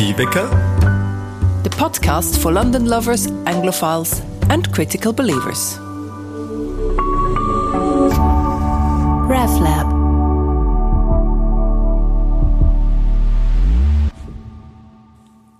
Tibeker, 0.00 0.48
the 1.62 1.68
podcast 1.68 2.38
for 2.38 2.50
London 2.50 2.86
lovers, 2.86 3.26
Anglophiles, 3.44 4.22
and 4.48 4.72
critical 4.72 5.12
believers. 5.12 5.78
RevLab. 9.28 9.92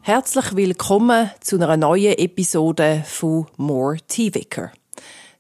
Herzlich 0.01 0.57
willkommen 0.57 1.31
zu 1.43 1.57
einer 1.57 1.77
neuen 1.77 2.17
Episode 2.17 3.05
von 3.07 3.47
More 3.59 3.99
Tea 4.09 4.35
Vicar, 4.35 4.73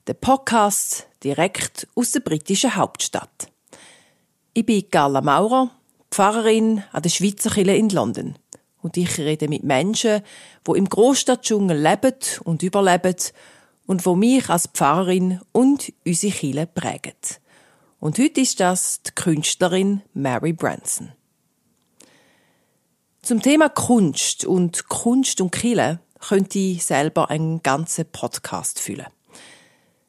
der 0.08 0.12
Podcast 0.12 1.06
direkt 1.24 1.88
aus 1.94 2.12
der 2.12 2.20
britischen 2.20 2.76
Hauptstadt. 2.76 3.48
Ich 4.52 4.66
bin 4.66 4.84
Gala 4.90 5.22
Maurer, 5.22 5.70
Pfarrerin 6.10 6.84
an 6.92 7.00
der 7.00 7.08
Schweizer 7.08 7.48
Kirche 7.48 7.76
in 7.76 7.88
London. 7.88 8.34
Und 8.82 8.96
ich 8.96 9.18
rede 9.18 9.48
mit 9.48 9.62
Menschen, 9.62 10.22
die 10.66 10.78
im 10.78 10.88
Großstadtdschungel 10.88 11.78
leben 11.78 12.14
und 12.44 12.62
überleben 12.62 13.16
und 13.86 14.06
wo 14.06 14.14
mich 14.14 14.48
als 14.48 14.68
Pfarrerin 14.68 15.40
und 15.52 15.92
unsere 16.06 16.32
Kirche 16.32 16.66
prägen. 16.66 17.12
Und 17.98 18.18
heute 18.18 18.40
ist 18.40 18.60
das 18.60 19.02
die 19.02 19.10
Künstlerin 19.14 20.02
Mary 20.14 20.52
Branson. 20.52 21.12
Zum 23.22 23.42
Thema 23.42 23.68
Kunst 23.68 24.46
und 24.46 24.88
Kunst 24.88 25.42
und 25.42 25.50
Kille 25.50 26.00
könnte 26.20 26.58
ich 26.58 26.84
selber 26.84 27.30
einen 27.30 27.62
ganzen 27.62 28.06
Podcast 28.06 28.78
füllen. 28.80 29.06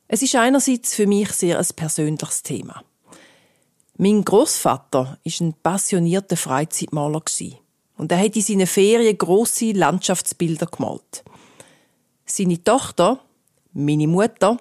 Es 0.07 0.21
ist 0.21 0.35
einerseits 0.35 0.95
für 0.95 1.07
mich 1.07 1.31
sehr 1.33 1.59
ein 1.59 1.65
persönliches 1.75 2.43
Thema. 2.43 2.83
Mein 3.97 4.23
Großvater 4.23 5.19
ist 5.23 5.41
ein 5.41 5.53
passionierter 5.53 6.37
Freizeitmaler 6.37 7.21
und 8.01 8.11
er 8.11 8.17
hat 8.17 8.35
in 8.35 8.41
seinen 8.41 8.65
Ferien 8.65 9.15
große 9.15 9.73
Landschaftsbilder 9.73 10.65
gemalt. 10.65 11.23
Seine 12.25 12.63
Tochter, 12.63 13.19
meine 13.73 14.07
Mutter, 14.07 14.57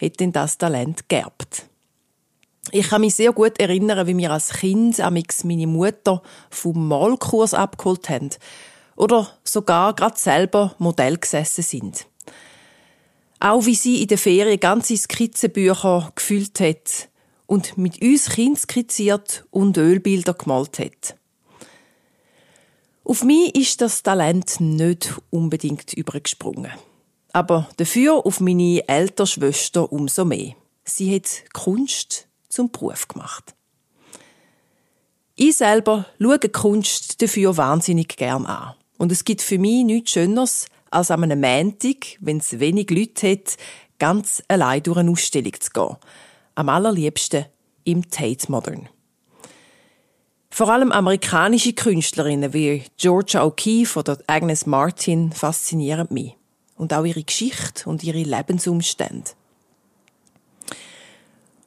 hat 0.00 0.18
denn 0.18 0.32
das 0.32 0.56
Talent 0.56 1.06
geerbt. 1.06 1.66
Ich 2.70 2.88
kann 2.88 3.02
mich 3.02 3.14
sehr 3.14 3.32
gut 3.32 3.60
erinnern, 3.60 4.06
wie 4.06 4.16
wir 4.16 4.32
als 4.32 4.48
Kind 4.48 5.00
amix 5.00 5.44
meine 5.44 5.66
Mutter 5.66 6.22
vom 6.48 6.88
Malkurs 6.88 7.52
abgeholt 7.52 8.08
haben 8.08 8.30
oder 8.96 9.36
sogar 9.44 9.94
gerade 9.94 10.18
selber 10.18 10.74
Modell 10.78 11.18
gesessen 11.18 11.64
sind. 11.64 12.06
Auch 13.38 13.66
wie 13.66 13.74
sie 13.74 14.00
in 14.00 14.08
der 14.08 14.16
Ferien 14.16 14.60
ganze 14.60 14.96
Skizzenbücher 14.96 16.10
gefüllt 16.14 16.58
hat 16.60 17.10
und 17.44 17.76
mit 17.76 18.00
uns 18.00 18.30
Kind 18.30 18.58
skizziert 18.58 19.44
und 19.50 19.76
Ölbilder 19.76 20.32
gemalt 20.32 20.78
hat. 20.78 21.18
Auf 23.08 23.24
mich 23.24 23.54
ist 23.54 23.80
das 23.80 24.02
Talent 24.02 24.60
nicht 24.60 25.14
unbedingt 25.30 25.94
übergesprungen. 25.94 26.70
Aber 27.32 27.66
dafür 27.78 28.26
auf 28.26 28.38
meine 28.40 28.86
ältere 28.86 29.26
Schwester 29.26 29.90
umso 29.90 30.26
mehr. 30.26 30.52
Sie 30.84 31.14
hat 31.14 31.50
Kunst 31.54 32.28
zum 32.50 32.70
Beruf 32.70 33.08
gemacht. 33.08 33.54
Ich 35.36 35.56
selber 35.56 36.04
schaue 36.20 36.38
Kunst 36.38 37.22
dafür 37.22 37.56
wahnsinnig 37.56 38.14
gern 38.14 38.44
an. 38.44 38.74
Und 38.98 39.10
es 39.10 39.24
gibt 39.24 39.40
für 39.40 39.58
mich 39.58 39.86
nichts 39.86 40.10
Schöneres, 40.10 40.66
als 40.90 41.10
an 41.10 41.24
einem 41.24 41.40
Montag, 41.40 42.18
wenn 42.20 42.36
es 42.36 42.60
wenig 42.60 42.90
Leute 42.90 43.30
hat, 43.30 43.56
ganz 43.98 44.42
allein 44.48 44.82
durch 44.82 44.98
eine 44.98 45.10
Ausstellung 45.10 45.58
zu 45.58 45.70
gehen. 45.70 45.96
Am 46.56 46.68
allerliebsten 46.68 47.46
im 47.84 48.10
Tate 48.10 48.52
Modern. 48.52 48.90
Vor 50.50 50.70
allem 50.70 50.92
amerikanische 50.92 51.72
Künstlerinnen 51.72 52.52
wie 52.52 52.84
Georgia 52.96 53.44
O'Keeffe 53.44 53.98
oder 53.98 54.18
Agnes 54.26 54.66
Martin 54.66 55.32
faszinieren 55.32 56.08
mich. 56.10 56.34
Und 56.76 56.92
auch 56.92 57.04
ihre 57.04 57.22
Geschichte 57.22 57.88
und 57.88 58.04
ihre 58.04 58.22
Lebensumstände. 58.22 59.30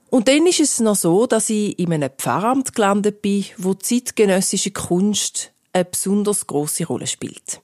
Und 0.10 0.28
dann 0.28 0.46
ist 0.46 0.60
es 0.60 0.80
noch 0.80 0.96
so, 0.96 1.26
dass 1.26 1.50
ich 1.50 1.78
in 1.80 1.94
einem 1.94 2.10
Pfarramt 2.18 2.76
gelandet 2.76 3.22
bin, 3.22 3.46
wo 3.58 3.74
zeitgenössische 3.74 4.72
Kunst 4.72 5.52
eine 5.74 5.86
besonders 5.86 6.48
große 6.48 6.86
Rolle 6.86 7.08
spielt. 7.08 7.62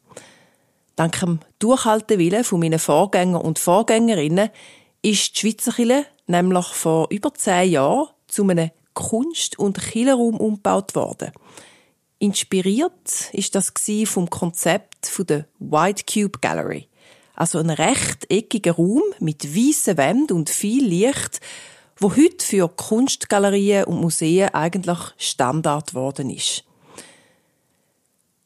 Dank 0.96 1.20
dem 1.20 1.40
Durchhaltewillen 1.60 2.44
von 2.44 2.60
meinen 2.60 2.80
Vorgänger 2.80 3.44
und 3.44 3.60
Vorgängerinnen 3.60 4.50
ist 5.02 5.36
die 5.36 5.40
Schweizer 5.40 5.74
Kirche 5.74 6.06
nämlich 6.28 6.66
vor 6.68 7.08
über 7.10 7.34
zehn 7.34 7.72
Jahren 7.72 8.08
zu 8.28 8.48
einem 8.48 8.72
Kunst- 8.98 9.60
und 9.60 9.80
Kirchenraum 9.80 10.38
umgebaut 10.38 10.96
worden. 10.96 11.32
Inspiriert 12.18 13.30
ist 13.32 13.54
das 13.54 13.72
vom 14.06 14.28
Konzept 14.28 15.12
der 15.30 15.46
White 15.60 16.04
Cube 16.12 16.40
Gallery, 16.42 16.88
also 17.36 17.60
ein 17.60 17.70
rechteckiger 17.70 18.72
Raum 18.72 19.04
mit 19.20 19.56
weißen 19.56 19.98
Wänden 19.98 20.34
und 20.34 20.50
viel 20.50 20.84
Licht, 20.84 21.42
wo 21.98 22.16
heute 22.16 22.44
für 22.44 22.68
Kunstgalerien 22.70 23.84
und 23.84 24.02
Museen 24.02 24.50
eigentlich 24.50 24.98
Standard 25.18 25.92
geworden 25.92 26.32
ist. 26.32 26.64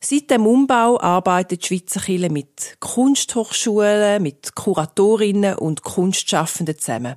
Seit 0.01 0.31
dem 0.31 0.45
Umbau 0.45 0.99
arbeitet 0.99 1.63
die 1.63 1.67
Schweizer 1.67 2.01
Kirche 2.01 2.29
mit 2.29 2.75
Kunsthochschulen, 2.81 4.21
mit 4.21 4.53
Kuratorinnen 4.55 5.55
und 5.55 5.83
Kunstschaffenden 5.83 6.77
zusammen. 6.77 7.15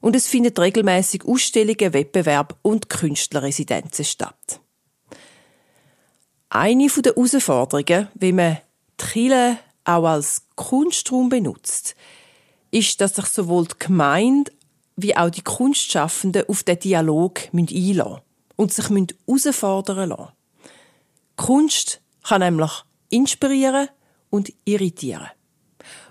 Und 0.00 0.16
es 0.16 0.26
finden 0.26 0.56
regelmäßig 0.56 1.24
Ausstellungen, 1.24 1.92
Wettbewerbe 1.92 2.54
und 2.62 2.88
Künstlerresidenzen 2.88 4.04
statt. 4.04 4.60
Eine 6.48 6.88
der 6.88 7.12
Herausforderungen, 7.14 8.08
wie 8.14 8.32
man 8.32 8.58
die 9.14 9.56
auch 9.84 10.04
als 10.04 10.42
Kunstraum 10.54 11.28
benutzt, 11.28 11.96
ist, 12.70 13.00
dass 13.00 13.16
sich 13.16 13.26
sowohl 13.26 13.66
die 13.66 13.78
Gemeinde 13.78 14.52
wie 14.96 15.16
auch 15.16 15.30
die 15.30 15.42
Kunstschaffenden 15.42 16.48
auf 16.48 16.62
den 16.62 16.78
Dialog 16.78 17.40
einlassen 17.52 17.96
müssen 17.96 18.20
und 18.56 18.72
sich 18.72 18.88
herausfordern 18.88 20.08
lassen. 20.08 20.32
Kunst 21.36 22.00
kann 22.22 22.40
nämlich 22.40 22.72
inspirieren 23.10 23.88
und 24.30 24.52
irritieren. 24.64 25.28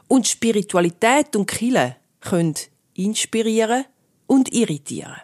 Und 0.07 0.27
Spiritualität 0.27 1.35
und 1.35 1.47
Kille 1.47 1.95
können 2.21 2.55
inspirieren 2.95 3.85
und 4.27 4.51
irritieren. 4.53 5.15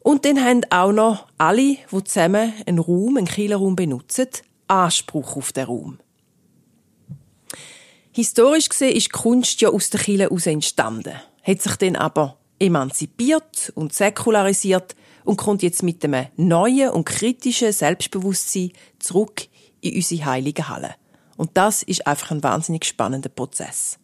Und 0.00 0.24
dann 0.24 0.42
haben 0.42 0.62
auch 0.70 0.92
noch 0.92 1.26
alle, 1.38 1.76
die 1.90 2.04
zusammen 2.04 2.52
einen 2.66 2.78
Raum, 2.78 3.16
einen 3.16 3.26
Killerraum 3.26 3.76
benutzen, 3.76 4.28
Anspruch 4.66 5.36
auf 5.36 5.52
den 5.52 5.64
Raum. 5.64 5.98
Historisch 8.12 8.68
gesehen 8.68 8.96
ist 8.96 9.12
Kunst 9.12 9.60
ja 9.60 9.70
aus 9.70 9.90
der 9.90 10.00
Kille 10.00 10.24
heraus 10.24 10.46
entstanden 10.46 11.14
hat 11.48 11.62
sich 11.62 11.76
dann 11.76 11.96
aber 11.96 12.36
emanzipiert 12.58 13.72
und 13.74 13.94
säkularisiert 13.94 14.94
und 15.24 15.36
kommt 15.36 15.62
jetzt 15.62 15.82
mit 15.82 16.04
einem 16.04 16.26
neuen 16.36 16.90
und 16.90 17.04
kritischen 17.04 17.72
Selbstbewusstsein 17.72 18.72
zurück 18.98 19.48
in 19.80 19.96
unsere 19.96 20.26
heilige 20.26 20.68
Halle. 20.68 20.94
Und 21.36 21.56
das 21.56 21.82
ist 21.82 22.06
einfach 22.06 22.32
ein 22.32 22.42
wahnsinnig 22.42 22.84
spannender 22.84 23.28
Prozess. 23.28 23.98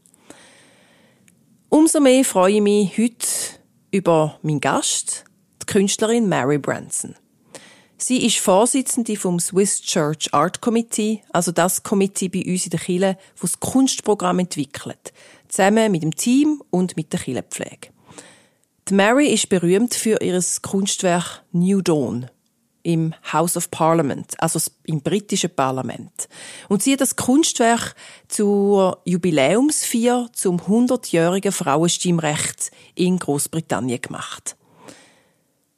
Umso 1.75 1.99
mehr 1.99 2.25
freue 2.25 2.55
ich 2.55 2.61
mich 2.61 2.97
heute 2.97 3.27
über 3.91 4.39
meinen 4.43 4.61
Gast, 4.61 5.25
die 5.61 5.67
Künstlerin 5.67 6.29
Mary 6.29 6.57
Branson. 6.57 7.17
Sie 7.97 8.25
ist 8.25 8.39
Vorsitzende 8.39 9.17
vom 9.17 9.41
Swiss 9.41 9.83
Church 9.83 10.33
Art 10.33 10.61
Committee, 10.61 11.25
also 11.33 11.51
das 11.51 11.83
Committee 11.83 12.29
bei 12.29 12.45
uns 12.47 12.67
in 12.67 12.71
der 12.71 12.79
Kirche, 12.79 13.19
das 13.41 13.51
das 13.51 13.59
Kunstprogramm 13.59 14.39
entwickelt 14.39 15.13
zusammen 15.49 15.91
mit 15.91 16.05
dem 16.05 16.15
Team 16.15 16.63
und 16.71 16.97
mit 16.97 17.13
der 17.13 17.19
Killenpflege. 17.19 17.89
Die 18.89 18.95
Mary 18.95 19.34
ist 19.34 19.49
berühmt 19.49 19.95
für 19.95 20.23
ihr 20.23 20.41
Kunstwerk 20.63 21.43
New 21.51 21.83
Dawn 21.83 22.31
im 22.84 23.15
House 23.33 23.57
of 23.57 23.71
Parliament, 23.71 24.34
also 24.39 24.60
im 24.84 25.01
britischen 25.01 25.51
Parlament. 25.51 26.28
Und 26.69 26.83
sie 26.83 26.92
hat 26.92 27.01
das 27.01 27.16
Kunstwerk 27.16 27.97
zur 28.28 29.01
Jubiläumsfeier 29.04 30.28
zum 30.33 30.60
100-jährigen 30.60 31.51
Frauenstimmrecht 31.51 32.71
in 32.95 33.19
Großbritannien 33.19 34.01
gemacht. 34.01 34.57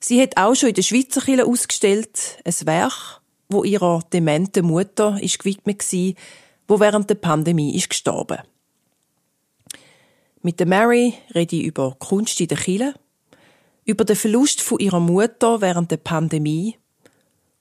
Sie 0.00 0.20
hat 0.20 0.36
auch 0.36 0.54
schon 0.54 0.68
in 0.70 0.74
der 0.74 0.82
Schweizer 0.82 1.20
Kirche 1.20 1.46
ausgestellt, 1.46 2.38
ein 2.44 2.66
Werk, 2.66 3.20
wo 3.48 3.64
ihrer 3.64 4.02
dementen 4.12 4.66
Mutter 4.66 5.18
ist 5.22 5.38
gewidmet 5.38 5.80
war, 5.92 6.14
wo 6.68 6.80
während 6.80 7.08
der 7.08 7.14
Pandemie 7.14 7.76
ist 7.76 7.88
gestorben. 7.88 8.38
Mit 10.42 10.58
der 10.60 10.66
Mary 10.66 11.14
rede 11.34 11.56
ich 11.56 11.64
über 11.64 11.96
Kunst 11.98 12.40
in 12.40 12.48
der 12.48 12.58
Kirche, 12.58 12.94
über 13.84 14.04
den 14.04 14.16
Verlust 14.16 14.60
von 14.60 14.80
ihrer 14.80 15.00
Mutter 15.00 15.60
während 15.60 15.92
der 15.92 15.98
Pandemie 15.98 16.76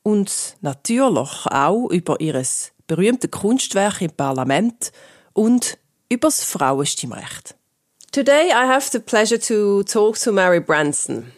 und 0.05 0.55
natürlich 0.61 1.47
auch 1.49 1.89
über 1.89 2.19
ihr 2.21 2.41
berühmtes 2.85 3.31
Kunstwerk 3.31 4.01
im 4.01 4.11
Parlament 4.11 4.91
und 5.33 5.79
über 6.09 6.27
das 6.27 6.43
Frauenstimmrecht. 6.43 7.55
Today 8.11 8.51
I 8.51 8.67
have 8.67 8.91
the 8.91 8.99
pleasure 8.99 9.39
to 9.39 9.83
talk 9.83 10.17
to 10.19 10.31
Mary 10.31 10.59
Branson. 10.59 11.31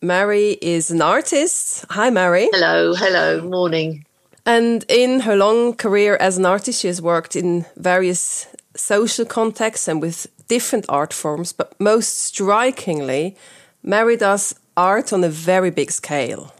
Mary 0.00 0.56
is 0.62 0.90
an 0.90 1.02
artist. 1.02 1.84
Hi, 1.90 2.10
Mary. 2.10 2.48
Hello, 2.52 2.94
hello, 2.94 3.42
morning. 3.42 4.04
And 4.46 4.84
in 4.88 5.20
her 5.20 5.36
long 5.36 5.76
career 5.76 6.16
as 6.20 6.38
an 6.38 6.46
artist, 6.46 6.80
she 6.80 6.88
has 6.88 7.02
worked 7.02 7.34
in 7.34 7.64
various 7.76 8.46
social 8.76 9.26
contexts 9.26 9.88
and 9.88 10.00
with 10.00 10.28
different 10.46 10.86
art 10.88 11.12
forms, 11.12 11.52
but 11.52 11.74
most 11.80 12.18
strikingly, 12.18 13.36
Mary 13.82 14.16
does 14.16 14.54
art 14.76 15.12
on 15.12 15.24
a 15.24 15.28
very 15.28 15.70
big 15.70 15.90
scale. 15.90 16.52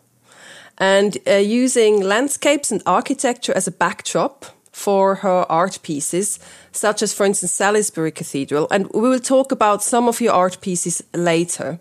And 0.82 1.18
uh, 1.28 1.34
using 1.34 2.00
landscapes 2.00 2.72
and 2.72 2.82
architecture 2.86 3.52
as 3.54 3.68
a 3.68 3.70
backdrop 3.70 4.46
for 4.72 5.14
her 5.14 5.46
art 5.48 5.78
pieces, 5.84 6.40
such 6.72 7.02
as, 7.02 7.14
for 7.14 7.24
instance, 7.24 7.52
Salisbury 7.52 8.10
Cathedral. 8.10 8.66
And 8.68 8.90
we 8.92 9.08
will 9.08 9.20
talk 9.20 9.52
about 9.52 9.84
some 9.84 10.08
of 10.08 10.20
your 10.20 10.32
art 10.32 10.60
pieces 10.60 11.00
later. 11.14 11.78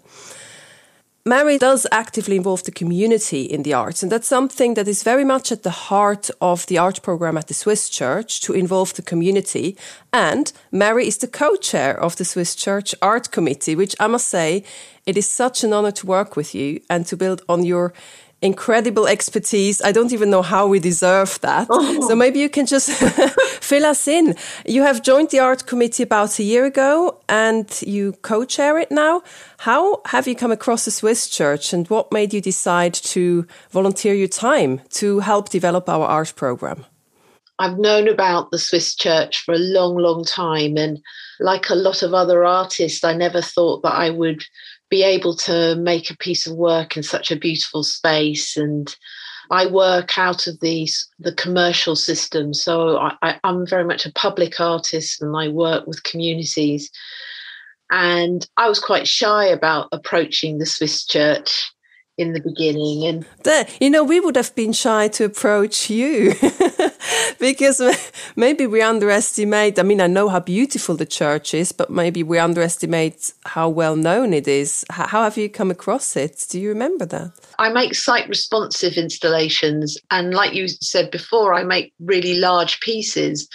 Mary 1.26 1.58
does 1.58 1.88
actively 1.92 2.36
involve 2.36 2.64
the 2.64 2.72
community 2.72 3.42
in 3.42 3.64
the 3.64 3.74
arts, 3.74 4.04
and 4.04 4.12
that's 4.12 4.28
something 4.28 4.76
that 4.76 4.88
is 4.88 5.02
very 5.02 5.26
much 5.26 5.52
at 5.52 5.64
the 5.64 5.88
heart 5.90 6.30
of 6.40 6.68
the 6.68 6.78
art 6.78 7.02
program 7.02 7.38
at 7.38 7.48
the 7.48 7.56
Swiss 7.56 7.90
Church 7.90 8.40
to 8.42 8.54
involve 8.54 8.94
the 8.94 9.02
community. 9.02 9.76
And 10.14 10.54
Mary 10.72 11.08
is 11.08 11.18
the 11.18 11.28
co 11.28 11.56
chair 11.56 12.00
of 12.00 12.18
the 12.18 12.26
Swiss 12.26 12.54
Church 12.54 12.94
Art 13.02 13.32
Committee, 13.32 13.76
which 13.76 13.96
I 14.00 14.06
must 14.06 14.28
say, 14.28 14.64
it 15.08 15.18
is 15.18 15.28
such 15.28 15.64
an 15.64 15.74
honor 15.74 15.92
to 15.92 16.06
work 16.06 16.36
with 16.36 16.54
you 16.54 16.82
and 16.88 17.08
to 17.08 17.18
build 17.18 17.42
on 17.50 17.66
your 17.66 17.94
incredible 18.42 19.08
expertise. 19.08 19.82
I 19.82 19.92
don't 19.92 20.12
even 20.12 20.30
know 20.30 20.42
how 20.42 20.68
we 20.68 20.80
deserve 20.80 21.40
that. 21.42 21.68
Oh. 21.70 22.08
So 22.08 22.16
maybe 22.16 22.40
you 22.40 22.50
can 22.50 22.66
just 22.66 22.90
fill 23.62 23.86
us 23.86 24.08
in. 24.08 24.36
You 24.66 24.82
have 24.84 25.04
joined 25.04 25.30
the 25.30 25.40
art 25.40 25.68
committee 25.68 26.04
about 26.04 26.40
a 26.40 26.44
year 26.44 26.66
ago 26.66 27.20
and 27.30 27.68
you 27.82 28.14
co-chair 28.24 28.80
it 28.80 28.92
now. 28.92 29.22
How 29.60 30.02
have 30.06 30.28
you 30.28 30.36
come 30.36 30.52
across 30.52 30.86
the 30.86 30.92
Swiss 30.92 31.30
church 31.30 31.72
and 31.72 31.88
what 31.90 32.12
made 32.12 32.34
you 32.34 32.42
decide 32.42 32.96
to 32.96 33.46
volunteer 33.70 34.14
your 34.14 34.28
time 34.28 34.82
to 34.92 35.20
help 35.20 35.50
develop 35.50 35.88
our 35.88 36.08
art 36.08 36.34
program? 36.36 36.86
I've 37.60 37.78
known 37.78 38.08
about 38.08 38.50
the 38.50 38.58
Swiss 38.58 38.96
church 38.96 39.44
for 39.44 39.54
a 39.54 39.60
long, 39.60 39.96
long 39.96 40.26
time. 40.26 40.78
And 40.78 41.00
like 41.40 41.70
a 41.70 41.76
lot 41.76 42.02
of 42.02 42.12
other 42.12 42.44
artists, 42.44 43.04
I 43.04 43.14
never 43.14 43.40
thought 43.40 43.84
that 43.84 43.94
I 43.94 44.10
would 44.10 44.44
be 44.92 45.02
able 45.02 45.36
to 45.36 45.76
make 45.78 46.12
a 46.12 46.18
piece 46.18 46.46
of 46.46 46.56
work 46.56 46.96
in 46.96 47.02
such 47.02 47.32
a 47.32 47.36
beautiful 47.36 47.82
space 47.82 48.56
and 48.56 48.96
I 49.52 49.66
work 49.66 50.18
out 50.18 50.48
of 50.48 50.60
the 50.62 50.88
the 51.20 51.34
commercial 51.34 51.98
system, 51.98 52.54
so 52.54 52.98
I, 53.22 53.38
am 53.44 53.68
very 53.68 53.84
much 53.84 54.06
a 54.06 54.12
public 54.14 54.62
artist, 54.62 55.22
and 55.22 55.36
I 55.36 55.50
work 55.50 55.86
with 55.86 56.04
communities. 56.04 56.90
And 57.92 58.48
I 58.56 58.70
was 58.70 58.80
quite 58.80 59.10
shy 59.10 59.46
about 59.46 59.90
approaching 59.92 60.58
the 60.58 60.66
Swiss 60.66 61.06
Church 61.06 61.70
in 62.18 62.32
the 62.32 62.40
beginning, 62.40 63.06
and 63.06 63.26
there, 63.44 63.68
you 63.82 63.90
know, 63.90 64.06
we 64.06 64.22
would 64.22 64.38
have 64.38 64.56
been 64.56 64.72
shy 64.72 65.10
to 65.10 65.26
approach 65.26 65.90
you. 65.90 66.34
because 67.40 67.82
maybe 68.36 68.68
we 68.68 68.82
underestimate. 68.82 69.80
I 69.80 69.84
mean, 69.84 70.02
I 70.02 70.08
know 70.08 70.30
how 70.30 70.40
beautiful 70.40 70.96
the 70.96 71.06
church 71.06 71.54
is, 71.54 71.72
but 71.72 71.90
maybe 71.90 72.24
we 72.24 72.40
underestimate 72.40 73.34
how 73.46 73.70
well 73.70 73.96
known 73.96 74.34
it 74.34 74.48
is. 74.48 74.86
How 74.90 75.24
have 75.24 75.38
you 75.38 75.50
come 75.50 75.72
across 75.72 76.16
it? 76.16 76.46
Do 76.50 76.60
you 76.60 76.70
remember 76.70 77.06
that? 77.08 77.32
I 77.60 77.70
make 77.70 77.96
site 77.96 78.28
responsive 78.28 78.94
installations. 78.94 79.98
And 80.10 80.34
like 80.34 80.54
you 80.54 80.68
said 80.68 81.12
before, 81.12 81.54
I 81.54 81.64
make 81.64 81.94
really 82.00 82.36
large 82.36 82.80
pieces. 82.80 83.48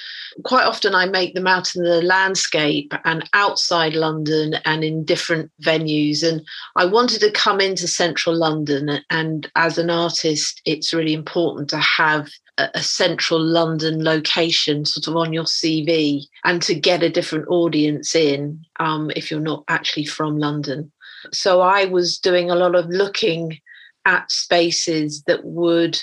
Quite 0.45 0.65
often, 0.65 0.95
I 0.95 1.07
make 1.07 1.35
them 1.35 1.47
out 1.47 1.75
in 1.75 1.83
the 1.83 2.03
landscape 2.03 2.93
and 3.05 3.29
outside 3.33 3.95
London 3.95 4.55
and 4.65 4.85
in 4.85 5.05
different 5.05 5.51
venues. 5.63 6.23
And 6.23 6.43
I 6.77 6.85
wanted 6.85 7.21
to 7.21 7.31
come 7.31 7.61
into 7.61 7.89
central 7.89 8.37
London. 8.37 9.01
And 9.11 9.51
as 9.57 9.79
an 9.79 9.91
artist, 9.91 10.61
it's 10.67 10.93
really 10.93 11.15
important 11.15 11.71
to 11.71 11.79
have 11.79 12.29
a 12.59 12.83
central 12.83 13.39
London 13.39 14.03
location 14.03 14.85
sort 14.87 15.07
of 15.07 15.17
on 15.17 15.33
your 15.33 15.45
CV 15.45 16.25
and 16.45 16.63
to 16.63 16.75
get 16.75 17.03
a 17.03 17.11
different 17.11 17.47
audience 17.49 18.15
in 18.15 18.65
um, 18.81 19.11
if 19.15 19.31
you're 19.31 19.41
not 19.41 19.65
actually 19.69 20.07
from 20.07 20.39
London. 20.39 20.91
So 21.33 21.61
I 21.61 21.85
was 21.85 22.19
doing 22.19 22.51
a 22.51 22.55
lot 22.55 22.75
of 22.75 22.87
looking 22.89 23.59
at 24.07 24.31
spaces 24.31 25.23
that 25.25 25.45
would 25.45 26.01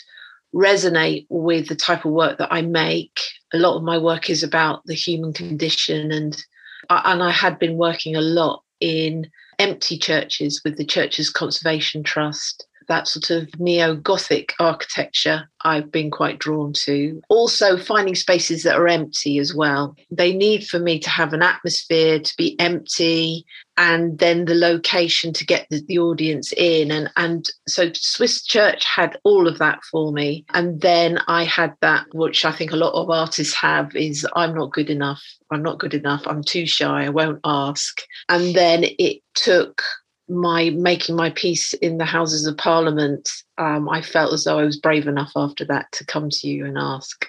resonate 0.53 1.25
with 1.29 1.69
the 1.69 1.75
type 1.75 2.05
of 2.05 2.11
work 2.11 2.37
that 2.37 2.53
I 2.53 2.61
make. 2.61 3.19
A 3.53 3.57
lot 3.57 3.75
of 3.75 3.83
my 3.83 3.97
work 3.97 4.29
is 4.29 4.43
about 4.43 4.85
the 4.85 4.93
human 4.93 5.33
condition 5.33 6.11
and 6.11 6.43
and 6.89 7.23
I 7.23 7.31
had 7.31 7.59
been 7.59 7.77
working 7.77 8.15
a 8.15 8.21
lot 8.21 8.61
in 8.81 9.31
empty 9.57 9.97
churches 9.97 10.61
with 10.65 10.77
the 10.77 10.85
Churches 10.85 11.29
Conservation 11.29 12.03
Trust 12.03 12.67
that 12.87 13.07
sort 13.07 13.29
of 13.29 13.59
neo 13.59 13.95
Gothic 13.95 14.53
architecture 14.59 15.49
I've 15.65 15.91
been 15.91 16.11
quite 16.11 16.39
drawn 16.39 16.73
to. 16.73 17.21
Also, 17.29 17.77
finding 17.77 18.15
spaces 18.15 18.63
that 18.63 18.75
are 18.75 18.87
empty 18.87 19.39
as 19.39 19.55
well. 19.55 19.95
They 20.11 20.33
need 20.33 20.67
for 20.67 20.79
me 20.79 20.99
to 20.99 21.09
have 21.09 21.33
an 21.33 21.41
atmosphere, 21.41 22.19
to 22.19 22.33
be 22.37 22.59
empty, 22.59 23.45
and 23.77 24.19
then 24.19 24.45
the 24.45 24.55
location 24.55 25.33
to 25.33 25.45
get 25.45 25.67
the, 25.69 25.81
the 25.87 25.99
audience 25.99 26.53
in. 26.57 26.91
And, 26.91 27.09
and 27.15 27.49
so 27.67 27.91
Swiss 27.93 28.43
Church 28.43 28.85
had 28.85 29.17
all 29.23 29.47
of 29.47 29.57
that 29.59 29.79
for 29.89 30.11
me. 30.11 30.45
And 30.53 30.81
then 30.81 31.19
I 31.27 31.43
had 31.45 31.73
that, 31.81 32.05
which 32.13 32.45
I 32.45 32.51
think 32.51 32.71
a 32.71 32.77
lot 32.77 32.93
of 32.93 33.09
artists 33.09 33.55
have, 33.55 33.95
is 33.95 34.27
I'm 34.35 34.53
not 34.53 34.73
good 34.73 34.89
enough. 34.89 35.23
I'm 35.51 35.63
not 35.63 35.79
good 35.79 35.93
enough. 35.93 36.23
I'm 36.27 36.43
too 36.43 36.65
shy. 36.65 37.05
I 37.05 37.09
won't 37.09 37.39
ask. 37.45 38.01
And 38.29 38.53
then 38.53 38.85
it 38.99 39.21
took 39.33 39.81
my 40.29 40.69
making 40.71 41.15
my 41.15 41.29
peace 41.31 41.73
in 41.75 41.97
the 41.97 42.05
Houses 42.05 42.45
of 42.45 42.57
Parliament, 42.57 43.29
um, 43.57 43.89
I 43.89 44.01
felt 44.01 44.33
as 44.33 44.45
though 44.45 44.59
I 44.59 44.63
was 44.63 44.77
brave 44.77 45.07
enough 45.07 45.31
after 45.35 45.65
that 45.65 45.91
to 45.93 46.05
come 46.05 46.29
to 46.29 46.47
you 46.47 46.65
and 46.65 46.77
ask. 46.77 47.27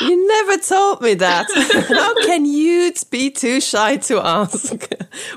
you 0.00 0.28
never 0.28 0.56
told 0.58 1.02
me 1.02 1.14
that. 1.14 1.46
How 1.88 2.26
can 2.26 2.44
you 2.46 2.92
be 3.10 3.30
too 3.30 3.60
shy 3.60 3.96
to 3.96 4.20
ask? 4.20 4.86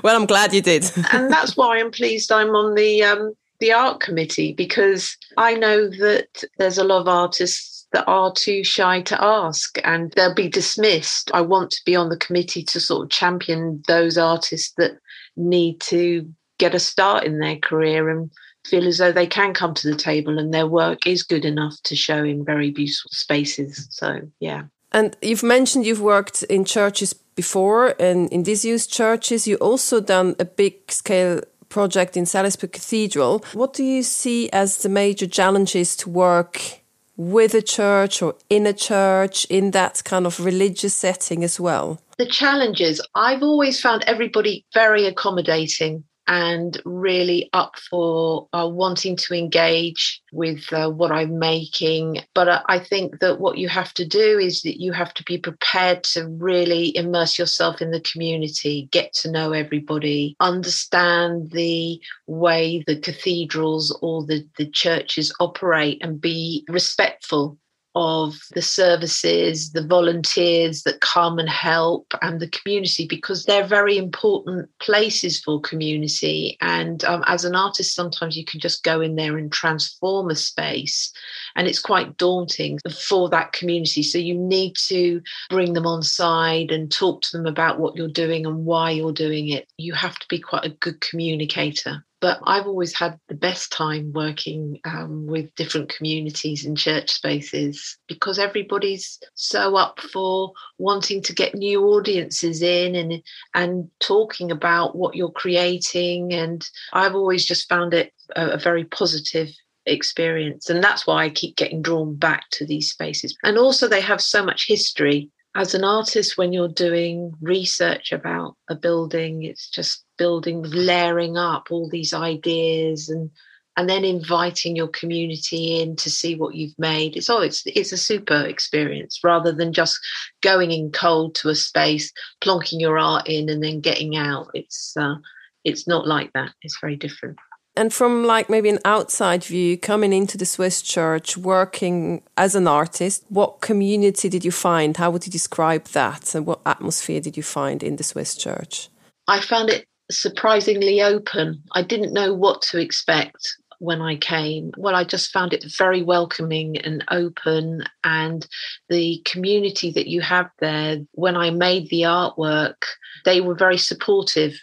well, 0.02 0.16
I'm 0.16 0.26
glad 0.26 0.52
you 0.52 0.62
did. 0.62 0.90
and 1.12 1.30
that's 1.30 1.56
why 1.56 1.78
I'm 1.78 1.90
pleased 1.90 2.32
I'm 2.32 2.54
on 2.56 2.74
the 2.74 3.02
um, 3.02 3.34
the 3.60 3.72
art 3.72 4.00
committee 4.00 4.52
because 4.52 5.16
I 5.36 5.54
know 5.54 5.88
that 5.88 6.44
there's 6.58 6.78
a 6.78 6.84
lot 6.84 7.00
of 7.00 7.08
artists 7.08 7.77
that 7.92 8.04
are 8.06 8.32
too 8.32 8.62
shy 8.64 9.00
to 9.02 9.22
ask 9.22 9.78
and 9.84 10.12
they'll 10.12 10.34
be 10.34 10.48
dismissed. 10.48 11.30
I 11.32 11.40
want 11.40 11.70
to 11.70 11.82
be 11.86 11.96
on 11.96 12.08
the 12.08 12.16
committee 12.16 12.62
to 12.64 12.80
sort 12.80 13.04
of 13.04 13.10
champion 13.10 13.82
those 13.88 14.18
artists 14.18 14.74
that 14.76 14.98
need 15.36 15.80
to 15.82 16.30
get 16.58 16.74
a 16.74 16.78
start 16.78 17.24
in 17.24 17.38
their 17.38 17.56
career 17.56 18.10
and 18.10 18.30
feel 18.66 18.86
as 18.86 18.98
though 18.98 19.12
they 19.12 19.26
can 19.26 19.54
come 19.54 19.72
to 19.74 19.88
the 19.88 19.96
table 19.96 20.38
and 20.38 20.52
their 20.52 20.66
work 20.66 21.06
is 21.06 21.22
good 21.22 21.44
enough 21.44 21.74
to 21.84 21.96
show 21.96 22.22
in 22.22 22.44
very 22.44 22.70
beautiful 22.70 23.10
spaces. 23.10 23.88
So, 23.90 24.20
yeah. 24.40 24.64
And 24.92 25.16
you've 25.22 25.42
mentioned 25.42 25.86
you've 25.86 26.00
worked 26.00 26.42
in 26.44 26.64
churches 26.64 27.12
before 27.12 27.94
and 27.98 28.30
in 28.30 28.42
disused 28.42 28.92
churches. 28.92 29.46
You 29.46 29.56
also 29.56 30.00
done 30.00 30.34
a 30.38 30.44
big 30.44 30.90
scale 30.90 31.40
project 31.68 32.16
in 32.16 32.26
Salisbury 32.26 32.70
Cathedral. 32.70 33.44
What 33.52 33.74
do 33.74 33.84
you 33.84 34.02
see 34.02 34.50
as 34.50 34.78
the 34.78 34.88
major 34.88 35.26
challenges 35.26 35.96
to 35.96 36.10
work 36.10 36.80
with 37.18 37.52
a 37.52 37.60
church 37.60 38.22
or 38.22 38.36
in 38.48 38.66
a 38.66 38.72
church 38.72 39.44
in 39.50 39.72
that 39.72 40.02
kind 40.04 40.24
of 40.24 40.40
religious 40.40 40.96
setting 40.96 41.44
as 41.44 41.60
well? 41.60 42.00
The 42.16 42.26
challenges, 42.26 43.06
I've 43.14 43.42
always 43.42 43.80
found 43.80 44.04
everybody 44.06 44.64
very 44.72 45.04
accommodating 45.04 46.04
and 46.28 46.80
really 46.84 47.48
up 47.54 47.78
for 47.90 48.48
uh, 48.52 48.68
wanting 48.70 49.16
to 49.16 49.34
engage 49.34 50.22
with 50.30 50.70
uh, 50.72 50.90
what 50.90 51.10
I'm 51.10 51.38
making. 51.38 52.20
But 52.34 52.48
uh, 52.48 52.62
I 52.68 52.78
think 52.78 53.20
that 53.20 53.40
what 53.40 53.56
you 53.58 53.68
have 53.68 53.94
to 53.94 54.06
do 54.06 54.38
is 54.38 54.62
that 54.62 54.80
you 54.80 54.92
have 54.92 55.14
to 55.14 55.24
be 55.24 55.38
prepared 55.38 56.04
to 56.04 56.28
really 56.28 56.94
immerse 56.96 57.38
yourself 57.38 57.80
in 57.80 57.90
the 57.90 58.02
community, 58.02 58.88
get 58.92 59.12
to 59.14 59.30
know 59.30 59.52
everybody, 59.52 60.36
understand 60.38 61.50
the 61.50 62.00
way 62.26 62.84
the 62.86 63.00
cathedrals 63.00 63.96
or 64.02 64.24
the, 64.24 64.46
the 64.58 64.66
churches 64.70 65.34
operate, 65.40 65.98
and 66.02 66.20
be 66.20 66.64
respectful 66.68 67.58
of 67.98 68.36
the 68.54 68.62
services, 68.62 69.72
the 69.72 69.84
volunteers 69.84 70.84
that 70.84 71.00
come 71.00 71.40
and 71.40 71.48
help, 71.48 72.14
and 72.22 72.38
the 72.38 72.48
community 72.48 73.06
because 73.08 73.44
they're 73.44 73.66
very 73.66 73.98
important 73.98 74.70
places 74.78 75.40
for 75.40 75.60
community. 75.60 76.56
And 76.60 77.04
um, 77.04 77.24
as 77.26 77.44
an 77.44 77.56
artist, 77.56 77.96
sometimes 77.96 78.36
you 78.36 78.44
can 78.44 78.60
just 78.60 78.84
go 78.84 79.00
in 79.00 79.16
there 79.16 79.36
and 79.36 79.50
transform 79.50 80.30
a 80.30 80.36
space, 80.36 81.12
and 81.56 81.66
it's 81.66 81.80
quite 81.80 82.16
daunting 82.16 82.78
for 83.08 83.28
that 83.30 83.52
community. 83.52 84.04
So 84.04 84.18
you 84.18 84.34
need 84.34 84.76
to 84.86 85.20
bring 85.50 85.72
them 85.72 85.86
on 85.86 86.02
side 86.02 86.70
and 86.70 86.92
talk 86.92 87.22
to 87.22 87.36
them 87.36 87.46
about 87.46 87.80
what 87.80 87.96
you're 87.96 88.08
doing 88.08 88.46
and 88.46 88.64
why 88.64 88.92
you're 88.92 89.12
doing 89.12 89.48
it. 89.48 89.66
You 89.76 89.94
have 89.94 90.18
to 90.20 90.26
be 90.28 90.38
quite 90.38 90.64
a 90.64 90.70
good 90.70 91.00
communicator 91.00 92.04
but 92.20 92.40
I've 92.44 92.66
always 92.66 92.94
had 92.94 93.18
the 93.28 93.34
best 93.34 93.72
time 93.72 94.12
working 94.12 94.80
um, 94.84 95.26
with 95.26 95.54
different 95.54 95.88
communities 95.94 96.64
and 96.64 96.76
church 96.76 97.10
spaces 97.10 97.96
because 98.08 98.38
everybody's 98.38 99.18
so 99.34 99.76
up 99.76 100.00
for 100.00 100.52
wanting 100.78 101.22
to 101.22 101.34
get 101.34 101.54
new 101.54 101.84
audiences 101.84 102.62
in 102.62 102.94
and 102.94 103.22
and 103.54 103.88
talking 104.00 104.50
about 104.50 104.96
what 104.96 105.14
you're 105.14 105.30
creating. 105.30 106.32
And 106.32 106.68
I've 106.92 107.14
always 107.14 107.44
just 107.44 107.68
found 107.68 107.94
it 107.94 108.12
a, 108.34 108.50
a 108.50 108.58
very 108.58 108.84
positive 108.84 109.50
experience. 109.86 110.68
And 110.68 110.82
that's 110.82 111.06
why 111.06 111.24
I 111.24 111.30
keep 111.30 111.56
getting 111.56 111.82
drawn 111.82 112.14
back 112.14 112.44
to 112.52 112.66
these 112.66 112.90
spaces. 112.90 113.36
And 113.42 113.58
also, 113.58 113.88
they 113.88 114.00
have 114.00 114.20
so 114.20 114.44
much 114.44 114.66
history. 114.66 115.30
As 115.58 115.74
an 115.74 115.82
artist, 115.82 116.38
when 116.38 116.52
you're 116.52 116.68
doing 116.68 117.32
research 117.40 118.12
about 118.12 118.54
a 118.70 118.76
building, 118.76 119.42
it's 119.42 119.68
just 119.68 120.04
building, 120.16 120.62
layering 120.62 121.36
up 121.36 121.72
all 121.72 121.88
these 121.88 122.14
ideas 122.14 123.08
and 123.08 123.28
and 123.76 123.90
then 123.90 124.04
inviting 124.04 124.76
your 124.76 124.86
community 124.86 125.80
in 125.80 125.96
to 125.96 126.10
see 126.10 126.36
what 126.36 126.54
you've 126.54 126.78
made. 126.78 127.16
It's 127.16 127.28
oh, 127.28 127.40
it's 127.40 127.64
it's 127.66 127.90
a 127.90 127.96
super 127.96 128.40
experience 128.42 129.18
rather 129.24 129.50
than 129.50 129.72
just 129.72 129.98
going 130.44 130.70
in 130.70 130.92
cold 130.92 131.34
to 131.36 131.48
a 131.48 131.56
space, 131.56 132.12
plonking 132.40 132.80
your 132.80 132.96
art 132.96 133.26
in, 133.26 133.48
and 133.48 133.60
then 133.60 133.80
getting 133.80 134.16
out. 134.16 134.46
It's 134.54 134.96
uh, 134.96 135.16
it's 135.64 135.88
not 135.88 136.06
like 136.06 136.32
that. 136.34 136.52
It's 136.62 136.78
very 136.80 136.94
different. 136.94 137.36
And 137.78 137.94
from 137.94 138.24
like 138.24 138.50
maybe 138.50 138.68
an 138.68 138.80
outside 138.84 139.44
view, 139.44 139.78
coming 139.78 140.12
into 140.12 140.36
the 140.36 140.44
Swiss 140.44 140.82
church, 140.82 141.36
working 141.36 142.22
as 142.36 142.56
an 142.56 142.66
artist, 142.66 143.24
what 143.28 143.60
community 143.60 144.28
did 144.28 144.44
you 144.44 144.50
find? 144.50 144.96
How 144.96 145.12
would 145.12 145.24
you 145.24 145.30
describe 145.30 145.84
that? 145.90 146.34
And 146.34 146.44
what 146.44 146.60
atmosphere 146.66 147.20
did 147.20 147.36
you 147.36 147.44
find 147.44 147.84
in 147.84 147.94
the 147.94 148.02
Swiss 148.02 148.34
church? 148.34 148.88
I 149.28 149.40
found 149.40 149.70
it 149.70 149.86
surprisingly 150.10 151.00
open. 151.00 151.62
I 151.72 151.82
didn't 151.82 152.12
know 152.12 152.34
what 152.34 152.62
to 152.62 152.80
expect 152.80 153.56
when 153.78 154.02
I 154.02 154.16
came. 154.16 154.72
Well, 154.76 154.96
I 154.96 155.04
just 155.04 155.30
found 155.30 155.52
it 155.52 155.64
very 155.78 156.02
welcoming 156.02 156.78
and 156.78 157.04
open. 157.12 157.84
And 158.02 158.44
the 158.88 159.22
community 159.24 159.92
that 159.92 160.08
you 160.08 160.20
have 160.20 160.50
there, 160.58 160.98
when 161.12 161.36
I 161.36 161.50
made 161.50 161.90
the 161.90 162.02
artwork, 162.02 162.82
they 163.24 163.40
were 163.40 163.54
very 163.54 163.78
supportive 163.78 164.58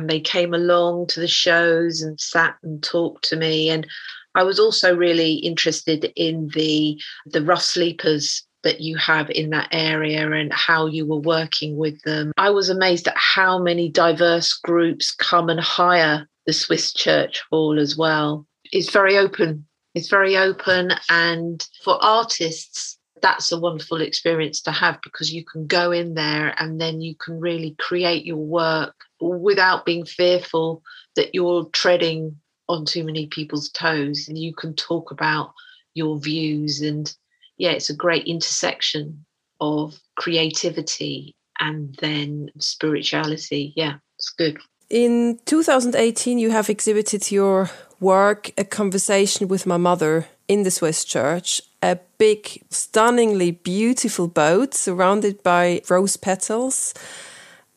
and 0.00 0.10
they 0.10 0.20
came 0.20 0.54
along 0.54 1.08
to 1.08 1.20
the 1.20 1.28
shows 1.28 2.02
and 2.02 2.20
sat 2.20 2.56
and 2.62 2.82
talked 2.82 3.24
to 3.28 3.36
me. 3.36 3.70
And 3.70 3.86
I 4.34 4.42
was 4.42 4.58
also 4.58 4.94
really 4.96 5.34
interested 5.34 6.12
in 6.16 6.48
the 6.54 7.00
the 7.26 7.42
rough 7.42 7.62
sleepers 7.62 8.44
that 8.64 8.80
you 8.80 8.96
have 8.96 9.30
in 9.30 9.50
that 9.50 9.68
area 9.70 10.30
and 10.32 10.52
how 10.52 10.86
you 10.86 11.06
were 11.06 11.20
working 11.20 11.76
with 11.76 12.00
them. 12.02 12.32
I 12.36 12.50
was 12.50 12.68
amazed 12.68 13.06
at 13.06 13.16
how 13.16 13.58
many 13.58 13.88
diverse 13.88 14.52
groups 14.52 15.14
come 15.14 15.48
and 15.48 15.60
hire 15.60 16.28
the 16.44 16.52
Swiss 16.52 16.92
Church 16.92 17.42
Hall 17.50 17.78
as 17.78 17.96
well 17.96 18.48
it's 18.72 18.90
very 18.90 19.16
open. 19.16 19.66
It's 19.94 20.08
very 20.08 20.36
open, 20.36 20.92
and 21.08 21.66
for 21.82 22.02
artists, 22.02 22.97
that's 23.22 23.52
a 23.52 23.58
wonderful 23.58 24.00
experience 24.00 24.60
to 24.62 24.72
have 24.72 24.98
because 25.02 25.32
you 25.32 25.44
can 25.44 25.66
go 25.66 25.90
in 25.92 26.14
there 26.14 26.54
and 26.58 26.80
then 26.80 27.00
you 27.00 27.14
can 27.14 27.40
really 27.40 27.74
create 27.78 28.24
your 28.24 28.36
work 28.36 28.94
without 29.20 29.84
being 29.84 30.04
fearful 30.04 30.82
that 31.16 31.34
you're 31.34 31.66
treading 31.72 32.36
on 32.68 32.84
too 32.84 33.04
many 33.04 33.26
people's 33.26 33.70
toes 33.70 34.28
and 34.28 34.38
you 34.38 34.54
can 34.54 34.74
talk 34.74 35.10
about 35.10 35.52
your 35.94 36.18
views. 36.18 36.80
And 36.80 37.12
yeah 37.56 37.70
it's 37.70 37.90
a 37.90 37.96
great 37.96 38.26
intersection 38.26 39.24
of 39.60 39.98
creativity 40.16 41.34
and 41.58 41.94
then 42.00 42.50
spirituality. 42.58 43.72
Yeah 43.76 43.96
it's 44.18 44.30
good. 44.30 44.58
In 44.90 45.38
2018 45.44 46.38
you 46.38 46.50
have 46.50 46.70
exhibited 46.70 47.30
your 47.30 47.70
work, 48.00 48.50
a 48.56 48.64
conversation 48.64 49.48
with 49.48 49.66
my 49.66 49.76
mother 49.76 50.28
in 50.46 50.62
the 50.62 50.70
Swiss 50.70 51.04
church, 51.04 51.60
big, 52.18 52.62
stunningly 52.70 53.52
beautiful 53.52 54.28
boat 54.28 54.74
surrounded 54.74 55.42
by 55.42 55.80
rose 55.88 56.16
petals. 56.16 56.94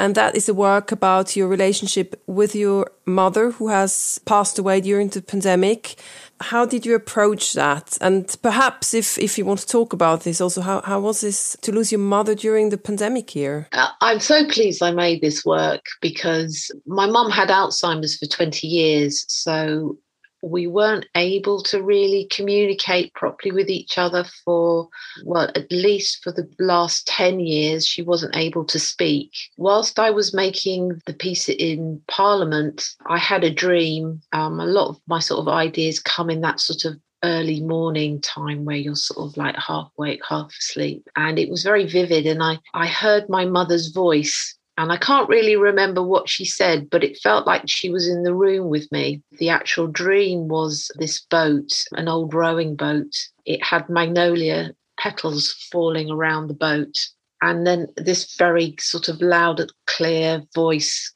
And 0.01 0.15
that 0.15 0.35
is 0.35 0.49
a 0.49 0.53
work 0.55 0.91
about 0.91 1.35
your 1.35 1.47
relationship 1.47 2.19
with 2.25 2.55
your 2.55 2.89
mother 3.05 3.51
who 3.51 3.67
has 3.67 4.19
passed 4.25 4.57
away 4.57 4.81
during 4.81 5.09
the 5.09 5.21
pandemic. 5.21 5.93
How 6.39 6.65
did 6.65 6.87
you 6.87 6.95
approach 6.95 7.53
that? 7.53 7.99
And 8.01 8.35
perhaps 8.41 8.95
if, 8.95 9.19
if 9.19 9.37
you 9.37 9.45
want 9.45 9.59
to 9.59 9.67
talk 9.67 9.93
about 9.93 10.21
this 10.21 10.41
also, 10.41 10.61
how, 10.61 10.81
how 10.81 11.01
was 11.01 11.21
this 11.21 11.55
to 11.61 11.71
lose 11.71 11.91
your 11.91 11.99
mother 11.99 12.33
during 12.33 12.69
the 12.69 12.79
pandemic 12.79 13.35
year? 13.35 13.67
Uh, 13.73 13.89
I'm 14.01 14.19
so 14.19 14.43
pleased 14.47 14.81
I 14.81 14.89
made 14.89 15.21
this 15.21 15.45
work 15.45 15.85
because 16.01 16.71
my 16.87 17.05
mum 17.05 17.29
had 17.29 17.49
Alzheimer's 17.49 18.17
for 18.17 18.25
20 18.25 18.65
years. 18.65 19.23
So 19.27 19.99
we 20.41 20.67
weren't 20.67 21.05
able 21.15 21.61
to 21.63 21.81
really 21.81 22.27
communicate 22.31 23.13
properly 23.13 23.51
with 23.51 23.69
each 23.69 23.97
other 23.97 24.23
for, 24.45 24.89
well, 25.23 25.49
at 25.55 25.71
least 25.71 26.23
for 26.23 26.31
the 26.31 26.49
last 26.59 27.07
10 27.07 27.39
years, 27.39 27.85
she 27.87 28.01
wasn't 28.01 28.35
able 28.35 28.65
to 28.65 28.79
speak. 28.79 29.31
Whilst 29.57 29.99
I 29.99 30.09
was 30.09 30.33
making 30.33 31.01
the 31.05 31.13
piece 31.13 31.49
in 31.49 32.01
Parliament, 32.07 32.89
I 33.05 33.17
had 33.17 33.43
a 33.43 33.53
dream. 33.53 34.21
Um, 34.31 34.59
a 34.59 34.65
lot 34.65 34.89
of 34.89 34.99
my 35.07 35.19
sort 35.19 35.39
of 35.39 35.47
ideas 35.47 35.99
come 35.99 36.29
in 36.29 36.41
that 36.41 36.59
sort 36.59 36.85
of 36.85 36.99
early 37.23 37.61
morning 37.61 38.19
time 38.21 38.65
where 38.65 38.75
you're 38.75 38.95
sort 38.95 39.29
of 39.29 39.37
like 39.37 39.55
half 39.55 39.91
awake, 39.97 40.21
half 40.27 40.51
asleep. 40.59 41.07
And 41.15 41.37
it 41.37 41.49
was 41.49 41.63
very 41.63 41.85
vivid. 41.85 42.25
And 42.25 42.41
I, 42.41 42.57
I 42.73 42.87
heard 42.87 43.29
my 43.29 43.45
mother's 43.45 43.89
voice 43.89 44.57
and 44.81 44.91
I 44.91 44.97
can't 44.97 45.29
really 45.29 45.55
remember 45.55 46.01
what 46.01 46.27
she 46.27 46.43
said, 46.43 46.89
but 46.89 47.03
it 47.03 47.19
felt 47.19 47.45
like 47.45 47.61
she 47.67 47.91
was 47.91 48.07
in 48.07 48.23
the 48.23 48.33
room 48.33 48.67
with 48.67 48.91
me. 48.91 49.21
The 49.33 49.49
actual 49.49 49.85
dream 49.85 50.47
was 50.47 50.89
this 50.95 51.21
boat, 51.21 51.71
an 51.91 52.07
old 52.07 52.33
rowing 52.33 52.75
boat. 52.75 53.15
It 53.45 53.63
had 53.63 53.89
magnolia 53.89 54.71
petals 54.97 55.51
falling 55.71 56.09
around 56.09 56.47
the 56.47 56.55
boat. 56.55 56.97
And 57.43 57.67
then 57.67 57.89
this 57.95 58.35
very 58.37 58.73
sort 58.79 59.07
of 59.07 59.21
loud, 59.21 59.61
clear 59.85 60.41
voice. 60.55 61.13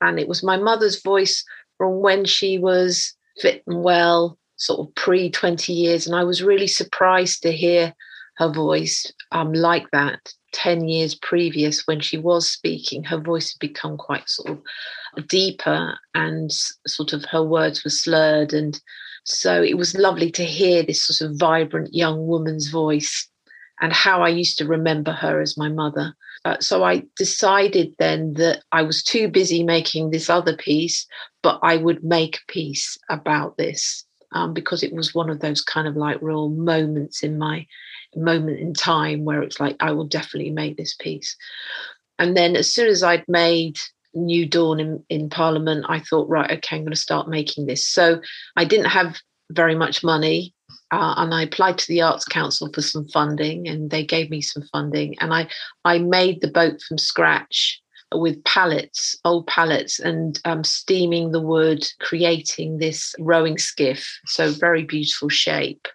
And 0.00 0.20
it 0.20 0.28
was 0.28 0.44
my 0.44 0.56
mother's 0.56 1.02
voice 1.02 1.44
from 1.76 1.98
when 1.98 2.24
she 2.24 2.56
was 2.56 3.16
fit 3.40 3.64
and 3.66 3.82
well, 3.82 4.38
sort 4.58 4.78
of 4.78 4.94
pre 4.94 5.28
20 5.28 5.72
years. 5.72 6.06
And 6.06 6.14
I 6.14 6.22
was 6.22 6.40
really 6.40 6.68
surprised 6.68 7.42
to 7.42 7.50
hear 7.50 7.92
her 8.36 8.48
voice 8.48 9.12
um, 9.32 9.52
like 9.52 9.90
that 9.90 10.20
10 10.52 10.88
years 10.88 11.14
previous 11.14 11.86
when 11.86 12.00
she 12.00 12.16
was 12.16 12.48
speaking 12.48 13.04
her 13.04 13.18
voice 13.18 13.52
had 13.52 13.58
become 13.58 13.96
quite 13.96 14.28
sort 14.28 14.50
of 14.50 15.28
deeper 15.28 15.98
and 16.14 16.50
sort 16.86 17.12
of 17.12 17.24
her 17.24 17.42
words 17.42 17.84
were 17.84 17.90
slurred 17.90 18.52
and 18.52 18.80
so 19.24 19.62
it 19.62 19.76
was 19.76 19.96
lovely 19.96 20.30
to 20.30 20.44
hear 20.44 20.82
this 20.82 21.02
sort 21.02 21.30
of 21.30 21.36
vibrant 21.38 21.92
young 21.92 22.26
woman's 22.26 22.68
voice 22.70 23.28
and 23.80 23.92
how 23.92 24.22
i 24.22 24.28
used 24.28 24.58
to 24.58 24.66
remember 24.66 25.12
her 25.12 25.40
as 25.40 25.56
my 25.56 25.68
mother. 25.68 26.14
Uh, 26.44 26.56
so 26.60 26.84
i 26.84 27.02
decided 27.16 27.94
then 27.98 28.32
that 28.34 28.62
i 28.72 28.82
was 28.82 29.02
too 29.02 29.28
busy 29.28 29.62
making 29.62 30.10
this 30.10 30.30
other 30.30 30.56
piece 30.56 31.06
but 31.42 31.58
i 31.62 31.76
would 31.76 32.02
make 32.02 32.36
a 32.36 32.52
piece 32.52 32.96
about 33.10 33.56
this 33.56 34.04
um, 34.32 34.52
because 34.52 34.82
it 34.82 34.92
was 34.92 35.14
one 35.14 35.30
of 35.30 35.40
those 35.40 35.62
kind 35.62 35.88
of 35.88 35.96
like 35.96 36.20
real 36.20 36.50
moments 36.50 37.22
in 37.22 37.38
my 37.38 37.66
moment 38.16 38.58
in 38.58 38.74
time 38.74 39.24
where 39.24 39.42
it's 39.42 39.60
like, 39.60 39.76
I 39.80 39.92
will 39.92 40.06
definitely 40.06 40.50
make 40.50 40.76
this 40.76 40.94
piece. 40.94 41.36
And 42.18 42.36
then 42.36 42.56
as 42.56 42.72
soon 42.72 42.88
as 42.88 43.02
I'd 43.02 43.24
made 43.28 43.78
New 44.14 44.46
Dawn 44.46 44.80
in, 44.80 45.04
in 45.08 45.30
Parliament, 45.30 45.86
I 45.88 46.00
thought, 46.00 46.28
right, 46.28 46.50
okay, 46.50 46.76
I'm 46.76 46.82
going 46.82 46.92
to 46.92 46.96
start 46.96 47.28
making 47.28 47.66
this. 47.66 47.86
So 47.86 48.20
I 48.56 48.64
didn't 48.64 48.90
have 48.90 49.18
very 49.50 49.74
much 49.74 50.02
money. 50.02 50.54
Uh, 50.90 51.14
and 51.18 51.34
I 51.34 51.42
applied 51.42 51.78
to 51.78 51.88
the 51.88 52.00
Arts 52.00 52.24
Council 52.24 52.70
for 52.72 52.80
some 52.80 53.06
funding, 53.08 53.68
and 53.68 53.90
they 53.90 54.04
gave 54.04 54.30
me 54.30 54.40
some 54.40 54.62
funding. 54.72 55.16
And 55.20 55.34
I, 55.34 55.48
I 55.84 55.98
made 55.98 56.40
the 56.40 56.50
boat 56.50 56.80
from 56.80 56.98
scratch 56.98 57.80
with 58.14 58.42
pallets, 58.44 59.16
old 59.24 59.46
pallets, 59.46 59.98
and 59.98 60.40
um, 60.46 60.64
steaming 60.64 61.32
the 61.32 61.42
wood, 61.42 61.86
creating 62.00 62.78
this 62.78 63.14
rowing 63.18 63.58
skiff. 63.58 64.18
So, 64.26 64.50
very 64.50 64.82
beautiful 64.82 65.28
shape. 65.28 65.86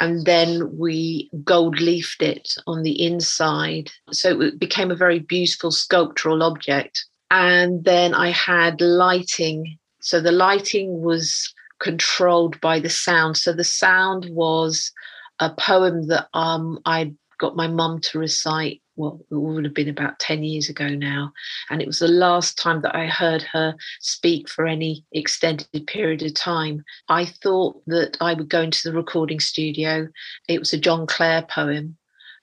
And 0.00 0.26
then 0.26 0.76
we 0.76 1.30
gold 1.44 1.80
leafed 1.80 2.22
it 2.22 2.54
on 2.66 2.82
the 2.82 3.04
inside. 3.04 3.90
So, 4.12 4.40
it 4.40 4.58
became 4.58 4.90
a 4.90 4.96
very 4.96 5.20
beautiful 5.20 5.70
sculptural 5.70 6.42
object. 6.42 7.04
And 7.30 7.84
then 7.84 8.14
I 8.14 8.30
had 8.30 8.80
lighting. 8.80 9.78
So, 10.00 10.20
the 10.20 10.32
lighting 10.32 11.00
was 11.00 11.52
controlled 11.78 12.60
by 12.60 12.80
the 12.80 12.90
sound. 12.90 13.36
So, 13.36 13.52
the 13.52 13.64
sound 13.64 14.26
was 14.30 14.92
a 15.40 15.50
poem 15.50 16.08
that 16.08 16.28
um, 16.34 16.78
I 16.84 17.14
got 17.38 17.56
my 17.56 17.66
mum 17.66 18.00
to 18.00 18.18
recite 18.18 18.82
well, 18.96 19.20
it 19.30 19.34
would 19.34 19.64
have 19.64 19.74
been 19.74 19.88
about 19.88 20.18
10 20.18 20.42
years 20.42 20.68
ago 20.68 20.88
now. 20.88 21.32
And 21.70 21.80
it 21.80 21.86
was 21.86 21.98
the 21.98 22.08
last 22.08 22.58
time 22.58 22.80
that 22.82 22.96
I 22.96 23.06
heard 23.06 23.42
her 23.42 23.76
speak 24.00 24.48
for 24.48 24.66
any 24.66 25.04
extended 25.12 25.86
period 25.86 26.22
of 26.22 26.34
time. 26.34 26.84
I 27.08 27.26
thought 27.26 27.82
that 27.86 28.16
I 28.20 28.34
would 28.34 28.48
go 28.48 28.62
into 28.62 28.88
the 28.88 28.96
recording 28.96 29.38
studio. 29.38 30.08
It 30.48 30.58
was 30.58 30.72
a 30.72 30.78
John 30.78 31.06
Clare 31.06 31.42
poem, 31.42 31.96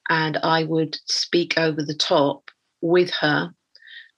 and 0.08 0.36
I 0.38 0.64
would 0.64 0.96
speak 1.06 1.58
over 1.58 1.82
the 1.82 1.94
top 1.94 2.50
with 2.80 3.10
her, 3.20 3.52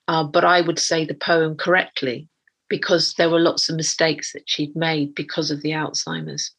uh, 0.08 0.24
but 0.24 0.44
I 0.44 0.60
would 0.60 0.78
say 0.78 1.04
the 1.04 1.14
poem 1.14 1.56
correctly 1.56 2.28
because 2.68 3.14
there 3.14 3.30
were 3.30 3.38
lots 3.38 3.68
of 3.68 3.76
mistakes 3.76 4.32
that 4.32 4.42
she'd 4.46 4.74
made 4.74 5.14
because 5.14 5.50
of 5.50 5.62
the 5.62 5.70
Alzheimer's. 5.70 6.50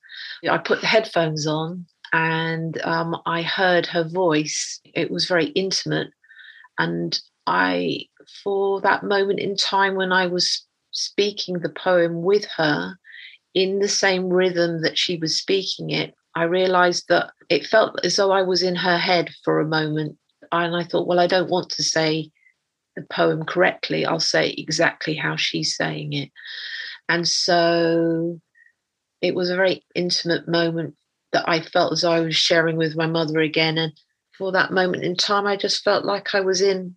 I 0.49 0.57
put 0.57 0.81
the 0.81 0.87
headphones 0.87 1.45
on 1.45 1.85
and 2.13 2.79
um, 2.83 3.15
I 3.25 3.41
heard 3.41 3.85
her 3.87 4.03
voice. 4.03 4.79
It 4.83 5.11
was 5.11 5.25
very 5.25 5.47
intimate. 5.47 6.09
And 6.79 7.19
I, 7.45 8.05
for 8.43 8.81
that 8.81 9.03
moment 9.03 9.39
in 9.39 9.55
time 9.55 9.95
when 9.95 10.11
I 10.11 10.27
was 10.27 10.65
speaking 10.91 11.59
the 11.59 11.69
poem 11.69 12.21
with 12.21 12.45
her, 12.55 12.95
in 13.53 13.79
the 13.79 13.87
same 13.87 14.29
rhythm 14.29 14.81
that 14.83 14.97
she 14.97 15.17
was 15.17 15.37
speaking 15.37 15.89
it, 15.89 16.13
I 16.35 16.43
realized 16.43 17.05
that 17.09 17.31
it 17.49 17.65
felt 17.65 17.99
as 18.05 18.15
though 18.15 18.31
I 18.31 18.43
was 18.43 18.61
in 18.61 18.75
her 18.75 18.97
head 18.97 19.31
for 19.43 19.59
a 19.59 19.67
moment. 19.67 20.17
And 20.51 20.75
I 20.75 20.83
thought, 20.83 21.07
well, 21.07 21.19
I 21.19 21.27
don't 21.27 21.49
want 21.49 21.71
to 21.71 21.83
say 21.83 22.29
the 22.95 23.01
poem 23.09 23.43
correctly. 23.43 24.05
I'll 24.05 24.19
say 24.19 24.51
exactly 24.51 25.15
how 25.15 25.35
she's 25.35 25.75
saying 25.75 26.13
it. 26.13 26.29
And 27.09 27.27
so 27.27 28.39
it 29.21 29.33
was 29.33 29.49
a 29.49 29.55
very 29.55 29.83
intimate 29.95 30.47
moment 30.47 30.95
that 31.33 31.47
I 31.47 31.61
felt 31.61 31.93
as 31.93 32.03
I 32.03 32.19
was 32.19 32.35
sharing 32.35 32.77
with 32.77 32.95
my 32.95 33.07
mother 33.07 33.39
again. 33.39 33.77
And 33.77 33.93
for 34.37 34.51
that 34.51 34.71
moment 34.71 35.03
in 35.03 35.15
time, 35.15 35.45
I 35.45 35.57
just 35.57 35.83
felt 35.83 36.05
like 36.05 36.33
I 36.33 36.41
was 36.41 36.61
in, 36.61 36.95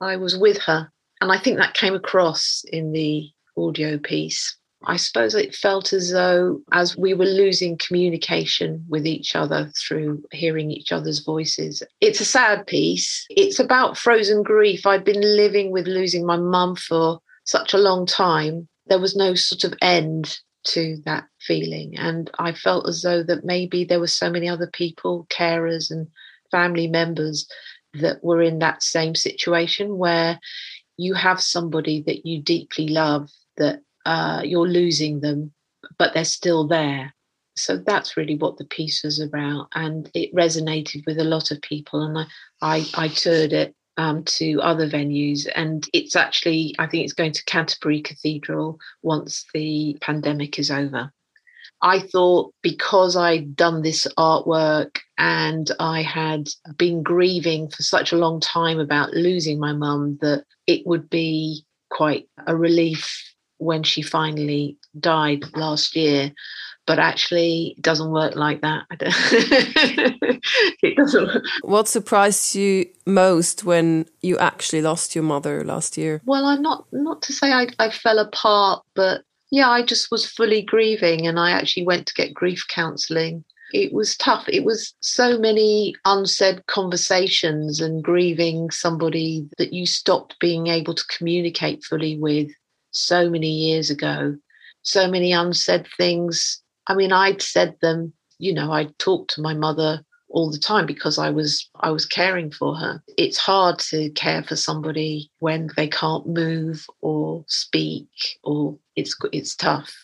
I 0.00 0.16
was 0.16 0.36
with 0.36 0.58
her. 0.62 0.90
And 1.20 1.32
I 1.32 1.38
think 1.38 1.58
that 1.58 1.74
came 1.74 1.94
across 1.94 2.64
in 2.70 2.92
the 2.92 3.30
audio 3.56 3.98
piece. 3.98 4.56
I 4.86 4.96
suppose 4.96 5.34
it 5.34 5.54
felt 5.54 5.92
as 5.92 6.12
though, 6.12 6.60
as 6.72 6.96
we 6.96 7.14
were 7.14 7.24
losing 7.24 7.78
communication 7.78 8.84
with 8.88 9.06
each 9.06 9.34
other 9.34 9.70
through 9.76 10.22
hearing 10.32 10.70
each 10.70 10.92
other's 10.92 11.20
voices. 11.20 11.82
It's 12.00 12.20
a 12.20 12.24
sad 12.26 12.66
piece. 12.66 13.24
It's 13.30 13.58
about 13.58 13.96
frozen 13.96 14.42
grief. 14.42 14.84
I'd 14.84 15.04
been 15.04 15.22
living 15.22 15.70
with 15.70 15.86
losing 15.86 16.26
my 16.26 16.36
mum 16.36 16.76
for 16.76 17.20
such 17.44 17.72
a 17.72 17.78
long 17.78 18.04
time. 18.04 18.68
There 18.86 18.98
was 18.98 19.16
no 19.16 19.34
sort 19.34 19.64
of 19.64 19.74
end 19.80 20.38
to 20.64 20.98
that 21.04 21.24
feeling. 21.40 21.96
And 21.98 22.30
I 22.38 22.52
felt 22.52 22.88
as 22.88 23.02
though 23.02 23.22
that 23.22 23.44
maybe 23.44 23.84
there 23.84 24.00
were 24.00 24.06
so 24.06 24.30
many 24.30 24.48
other 24.48 24.70
people, 24.72 25.26
carers 25.30 25.90
and 25.90 26.08
family 26.50 26.86
members, 26.86 27.46
that 27.94 28.22
were 28.24 28.42
in 28.42 28.58
that 28.58 28.82
same 28.82 29.14
situation 29.14 29.98
where 29.98 30.40
you 30.96 31.14
have 31.14 31.40
somebody 31.40 32.02
that 32.06 32.26
you 32.26 32.42
deeply 32.42 32.88
love 32.88 33.30
that 33.56 33.80
uh, 34.04 34.42
you're 34.44 34.68
losing 34.68 35.20
them, 35.20 35.52
but 35.98 36.12
they're 36.14 36.24
still 36.24 36.66
there. 36.66 37.14
So 37.56 37.76
that's 37.76 38.16
really 38.16 38.36
what 38.36 38.56
the 38.56 38.64
piece 38.64 39.04
was 39.04 39.20
about, 39.20 39.68
and 39.74 40.10
it 40.12 40.34
resonated 40.34 41.06
with 41.06 41.18
a 41.18 41.24
lot 41.24 41.52
of 41.52 41.62
people. 41.62 42.02
And 42.02 42.18
I, 42.18 42.26
I, 42.60 43.04
I 43.04 43.08
toured 43.08 43.52
it 43.52 43.74
um, 43.96 44.24
to 44.24 44.60
other 44.60 44.88
venues, 44.88 45.46
and 45.54 45.86
it's 45.92 46.16
actually 46.16 46.74
I 46.78 46.86
think 46.86 47.04
it's 47.04 47.12
going 47.12 47.32
to 47.32 47.44
Canterbury 47.44 48.02
Cathedral 48.02 48.78
once 49.02 49.44
the 49.54 49.96
pandemic 50.00 50.58
is 50.58 50.70
over. 50.70 51.12
I 51.82 52.00
thought 52.00 52.54
because 52.62 53.14
I'd 53.14 53.56
done 53.56 53.82
this 53.82 54.06
artwork 54.18 54.98
and 55.18 55.70
I 55.78 56.02
had 56.02 56.48
been 56.78 57.02
grieving 57.02 57.68
for 57.68 57.82
such 57.82 58.12
a 58.12 58.16
long 58.16 58.40
time 58.40 58.80
about 58.80 59.12
losing 59.12 59.58
my 59.58 59.72
mum 59.72 60.18
that 60.22 60.44
it 60.66 60.86
would 60.86 61.10
be 61.10 61.64
quite 61.90 62.26
a 62.46 62.56
relief 62.56 63.33
when 63.64 63.82
she 63.82 64.02
finally 64.02 64.76
died 64.98 65.44
last 65.56 65.96
year. 65.96 66.32
But 66.86 66.98
actually, 66.98 67.74
it 67.78 67.82
doesn't 67.82 68.10
work 68.10 68.36
like 68.36 68.60
that. 68.60 68.84
it 70.82 70.96
doesn't. 70.96 71.46
What 71.62 71.88
surprised 71.88 72.54
you 72.54 72.86
most 73.06 73.64
when 73.64 74.06
you 74.20 74.36
actually 74.36 74.82
lost 74.82 75.14
your 75.14 75.24
mother 75.24 75.64
last 75.64 75.96
year? 75.96 76.20
Well, 76.26 76.44
I'm 76.44 76.60
not 76.60 76.84
not 76.92 77.22
to 77.22 77.32
say 77.32 77.52
I, 77.52 77.68
I 77.78 77.88
fell 77.88 78.18
apart, 78.18 78.84
but 78.94 79.22
yeah, 79.50 79.70
I 79.70 79.82
just 79.82 80.10
was 80.10 80.26
fully 80.26 80.60
grieving, 80.60 81.26
and 81.26 81.40
I 81.40 81.52
actually 81.52 81.86
went 81.86 82.06
to 82.08 82.14
get 82.14 82.34
grief 82.34 82.66
counselling 82.68 83.44
it 83.74 83.92
was 83.92 84.16
tough. 84.16 84.44
It 84.48 84.64
was 84.64 84.94
so 85.00 85.36
many 85.36 85.96
unsaid 86.04 86.64
conversations 86.66 87.80
and 87.80 88.04
grieving 88.04 88.70
somebody 88.70 89.48
that 89.58 89.72
you 89.72 89.84
stopped 89.84 90.38
being 90.38 90.68
able 90.68 90.94
to 90.94 91.04
communicate 91.18 91.82
fully 91.82 92.16
with 92.16 92.50
so 92.94 93.28
many 93.28 93.50
years 93.50 93.90
ago. 93.90 94.36
So 94.82 95.08
many 95.08 95.32
unsaid 95.32 95.86
things. 95.96 96.62
I 96.86 96.94
mean, 96.94 97.12
I'd 97.12 97.42
said 97.42 97.76
them, 97.80 98.12
you 98.38 98.54
know, 98.54 98.72
I'd 98.72 98.98
talked 98.98 99.34
to 99.34 99.42
my 99.42 99.54
mother 99.54 100.04
all 100.28 100.50
the 100.50 100.58
time 100.58 100.84
because 100.84 101.18
I 101.18 101.30
was 101.30 101.68
I 101.80 101.90
was 101.90 102.06
caring 102.06 102.50
for 102.50 102.74
her. 102.76 103.02
It's 103.16 103.38
hard 103.38 103.78
to 103.90 104.10
care 104.10 104.42
for 104.42 104.56
somebody 104.56 105.30
when 105.38 105.70
they 105.76 105.88
can't 105.88 106.26
move 106.26 106.86
or 107.00 107.44
speak 107.46 108.08
or 108.42 108.76
it's 108.96 109.16
it's 109.32 109.54
tough. 109.54 109.94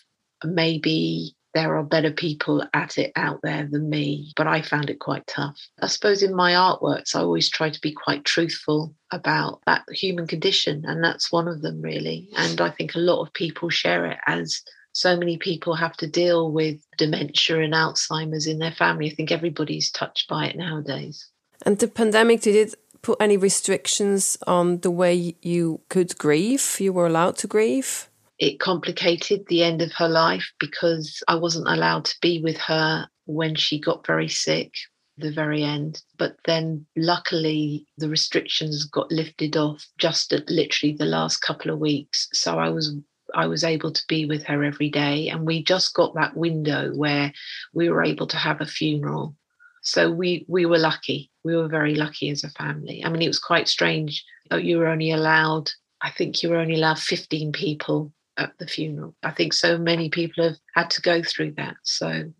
Maybe 0.43 1.35
there 1.53 1.75
are 1.77 1.83
better 1.83 2.11
people 2.11 2.65
at 2.73 2.97
it 2.97 3.11
out 3.15 3.39
there 3.43 3.67
than 3.69 3.89
me, 3.89 4.31
but 4.35 4.47
I 4.47 4.61
found 4.61 4.89
it 4.89 4.99
quite 4.99 5.27
tough. 5.27 5.57
I 5.81 5.87
suppose 5.87 6.23
in 6.23 6.33
my 6.33 6.53
artworks, 6.53 7.15
I 7.15 7.19
always 7.19 7.49
try 7.49 7.69
to 7.69 7.81
be 7.81 7.91
quite 7.91 8.25
truthful 8.25 8.95
about 9.11 9.61
that 9.65 9.83
human 9.91 10.27
condition, 10.27 10.83
and 10.85 11.03
that's 11.03 11.31
one 11.31 11.47
of 11.47 11.61
them, 11.61 11.81
really. 11.81 12.29
And 12.37 12.61
I 12.61 12.69
think 12.69 12.95
a 12.95 12.99
lot 12.99 13.21
of 13.21 13.33
people 13.33 13.69
share 13.69 14.05
it 14.05 14.17
as 14.27 14.61
so 14.93 15.15
many 15.15 15.37
people 15.37 15.75
have 15.75 15.95
to 15.97 16.07
deal 16.07 16.51
with 16.51 16.81
dementia 16.97 17.59
and 17.59 17.73
Alzheimer's 17.73 18.47
in 18.47 18.59
their 18.59 18.73
family. 18.73 19.09
I 19.09 19.15
think 19.15 19.31
everybody's 19.31 19.89
touched 19.89 20.27
by 20.27 20.47
it 20.47 20.57
nowadays. 20.57 21.29
And 21.65 21.79
the 21.79 21.87
pandemic, 21.87 22.41
did 22.41 22.55
it 22.55 22.75
put 23.01 23.21
any 23.21 23.37
restrictions 23.37 24.37
on 24.45 24.79
the 24.79 24.91
way 24.91 25.35
you 25.41 25.81
could 25.89 26.17
grieve? 26.17 26.77
You 26.79 26.93
were 26.93 27.07
allowed 27.07 27.37
to 27.37 27.47
grieve? 27.47 28.09
It 28.41 28.59
complicated 28.59 29.45
the 29.47 29.61
end 29.61 29.83
of 29.83 29.93
her 29.93 30.09
life 30.09 30.51
because 30.59 31.21
I 31.27 31.35
wasn't 31.35 31.67
allowed 31.67 32.05
to 32.05 32.15
be 32.23 32.41
with 32.41 32.57
her 32.57 33.07
when 33.25 33.53
she 33.55 33.79
got 33.79 34.05
very 34.05 34.27
sick 34.27 34.73
the 35.15 35.31
very 35.31 35.61
end. 35.63 36.01
But 36.17 36.37
then 36.45 36.87
luckily 36.97 37.85
the 37.99 38.09
restrictions 38.09 38.85
got 38.85 39.11
lifted 39.11 39.55
off 39.55 39.85
just 39.99 40.33
at 40.33 40.49
literally 40.49 40.95
the 40.95 41.05
last 41.05 41.37
couple 41.37 41.69
of 41.69 41.77
weeks. 41.77 42.27
So 42.33 42.57
i 42.57 42.69
was 42.69 42.95
i 43.35 43.45
was 43.45 43.63
able 43.63 43.91
to 43.91 44.03
be 44.09 44.25
with 44.25 44.43
her 44.45 44.63
every 44.63 44.89
day. 44.89 45.29
And 45.29 45.45
we 45.45 45.63
just 45.63 45.93
got 45.93 46.15
that 46.15 46.35
window 46.35 46.91
where 46.95 47.31
we 47.75 47.91
were 47.91 48.03
able 48.03 48.25
to 48.25 48.37
have 48.37 48.59
a 48.59 48.65
funeral. 48.65 49.35
So 49.83 50.09
we 50.09 50.45
we 50.47 50.65
were 50.65 50.79
lucky. 50.79 51.29
We 51.43 51.55
were 51.55 51.67
very 51.67 51.93
lucky 51.93 52.31
as 52.31 52.43
a 52.43 52.49
family. 52.49 53.05
I 53.05 53.09
mean 53.09 53.21
it 53.21 53.27
was 53.27 53.39
quite 53.51 53.67
strange. 53.67 54.25
You 54.51 54.79
were 54.79 54.87
only 54.87 55.11
allowed 55.11 55.69
i 56.01 56.09
think 56.09 56.41
you 56.41 56.49
were 56.49 56.57
only 56.57 56.73
allowed 56.73 56.97
15 56.97 57.51
people 57.51 58.11
at 58.41 58.57
the 58.57 58.67
funeral. 58.67 59.15
I 59.23 59.31
think 59.31 59.53
so 59.53 59.77
many 59.77 60.09
people 60.09 60.43
have 60.43 60.57
had 60.75 60.89
to 60.91 61.01
go 61.01 61.21
through 61.23 61.53
that. 61.53 61.75
So, 61.83 62.33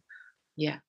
yeah. 0.56 0.80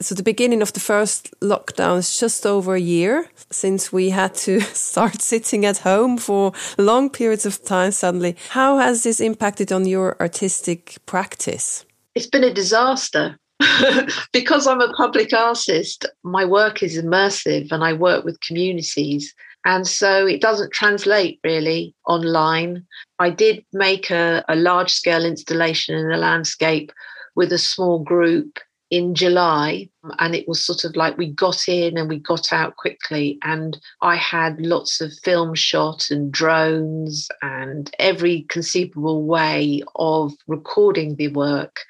So 0.00 0.14
the 0.14 0.22
beginning 0.22 0.62
of 0.62 0.72
the 0.72 0.80
first 0.80 1.30
lockdown 1.40 1.98
is 1.98 2.18
just 2.18 2.46
over 2.46 2.74
a 2.74 2.80
year 2.80 3.28
since 3.50 3.92
we 3.92 4.10
had 4.10 4.34
to 4.36 4.60
start 4.90 5.20
sitting 5.20 5.66
at 5.66 5.78
home 5.78 6.18
for 6.18 6.52
long 6.78 7.10
periods 7.10 7.46
of 7.46 7.62
time 7.62 7.92
suddenly. 7.92 8.36
How 8.50 8.78
has 8.78 9.02
this 9.02 9.20
impacted 9.20 9.72
on 9.72 9.86
your 9.86 10.16
artistic 10.20 10.96
practice? 11.06 11.84
It's 12.14 12.26
been 12.26 12.44
a 12.44 12.54
disaster. 12.54 13.38
because 14.32 14.66
I'm 14.66 14.80
a 14.80 14.92
public 14.92 15.32
artist, 15.32 16.06
my 16.22 16.44
work 16.44 16.82
is 16.82 16.96
immersive 16.96 17.72
and 17.72 17.82
I 17.82 17.92
work 17.92 18.24
with 18.24 18.40
communities. 18.40 19.34
And 19.64 19.86
so 19.86 20.26
it 20.26 20.40
doesn't 20.40 20.72
translate 20.72 21.40
really 21.42 21.94
online. 22.06 22.86
I 23.18 23.30
did 23.30 23.64
make 23.72 24.10
a, 24.10 24.44
a 24.48 24.56
large 24.56 24.92
scale 24.92 25.24
installation 25.24 25.96
in 25.96 26.08
the 26.08 26.16
landscape 26.16 26.92
with 27.34 27.52
a 27.52 27.58
small 27.58 27.98
group 27.98 28.58
in 28.90 29.14
July, 29.14 29.88
and 30.18 30.34
it 30.34 30.48
was 30.48 30.64
sort 30.64 30.84
of 30.84 30.96
like 30.96 31.18
we 31.18 31.30
got 31.30 31.68
in 31.68 31.98
and 31.98 32.08
we 32.08 32.18
got 32.18 32.52
out 32.52 32.76
quickly. 32.76 33.38
And 33.42 33.78
I 34.00 34.16
had 34.16 34.58
lots 34.60 35.00
of 35.00 35.12
film 35.22 35.54
shot 35.54 36.06
and 36.10 36.32
drones 36.32 37.28
and 37.42 37.94
every 37.98 38.42
conceivable 38.48 39.24
way 39.24 39.82
of 39.96 40.32
recording 40.46 41.16
the 41.16 41.28
work 41.28 41.80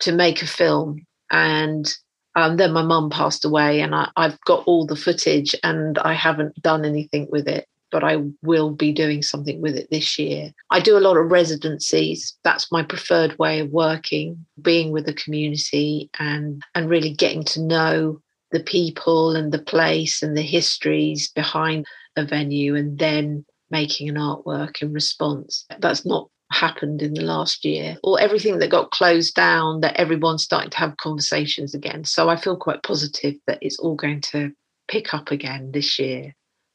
to 0.00 0.12
make 0.12 0.42
a 0.42 0.46
film. 0.46 1.04
And 1.30 1.92
um, 2.34 2.56
then 2.56 2.72
my 2.72 2.82
mum 2.82 3.10
passed 3.10 3.44
away, 3.44 3.80
and 3.80 3.94
I, 3.94 4.10
I've 4.16 4.40
got 4.42 4.64
all 4.66 4.86
the 4.86 4.96
footage, 4.96 5.54
and 5.62 5.98
I 5.98 6.14
haven't 6.14 6.60
done 6.62 6.84
anything 6.84 7.28
with 7.30 7.48
it 7.48 7.66
but 7.90 8.04
I 8.04 8.22
will 8.42 8.70
be 8.70 8.92
doing 8.92 9.22
something 9.22 9.60
with 9.60 9.76
it 9.76 9.88
this 9.90 10.18
year. 10.18 10.52
I 10.70 10.80
do 10.80 10.96
a 10.96 11.00
lot 11.00 11.16
of 11.16 11.30
residencies. 11.30 12.36
That's 12.44 12.70
my 12.70 12.82
preferred 12.82 13.38
way 13.38 13.60
of 13.60 13.70
working, 13.70 14.44
being 14.60 14.92
with 14.92 15.06
the 15.06 15.14
community 15.14 16.10
and 16.18 16.62
and 16.74 16.88
really 16.88 17.12
getting 17.12 17.44
to 17.44 17.62
know 17.62 18.20
the 18.50 18.60
people 18.60 19.36
and 19.36 19.52
the 19.52 19.58
place 19.58 20.22
and 20.22 20.36
the 20.36 20.42
histories 20.42 21.30
behind 21.30 21.86
a 22.16 22.24
venue 22.24 22.74
and 22.74 22.98
then 22.98 23.44
making 23.70 24.08
an 24.08 24.16
artwork 24.16 24.80
in 24.80 24.92
response. 24.92 25.66
That's 25.78 26.06
not 26.06 26.30
happened 26.50 27.02
in 27.02 27.14
the 27.14 27.22
last 27.22 27.64
year 27.64 27.96
or 28.02 28.20
everything 28.20 28.58
that 28.58 28.70
got 28.70 28.90
closed 28.90 29.34
down 29.34 29.80
that 29.80 29.96
everyone's 29.96 30.44
starting 30.44 30.70
to 30.70 30.78
have 30.78 30.96
conversations 30.96 31.74
again. 31.74 32.04
So 32.04 32.28
i 32.28 32.36
feel 32.36 32.56
quite 32.56 32.82
positive 32.82 33.34
that 33.46 33.58
it's 33.60 33.78
all 33.78 33.94
going 33.94 34.20
to 34.32 34.52
pick 34.88 35.12
up 35.12 35.30
again 35.30 35.70
this 35.72 35.98
year 35.98 36.34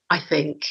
i 0.09 0.19
think 0.19 0.65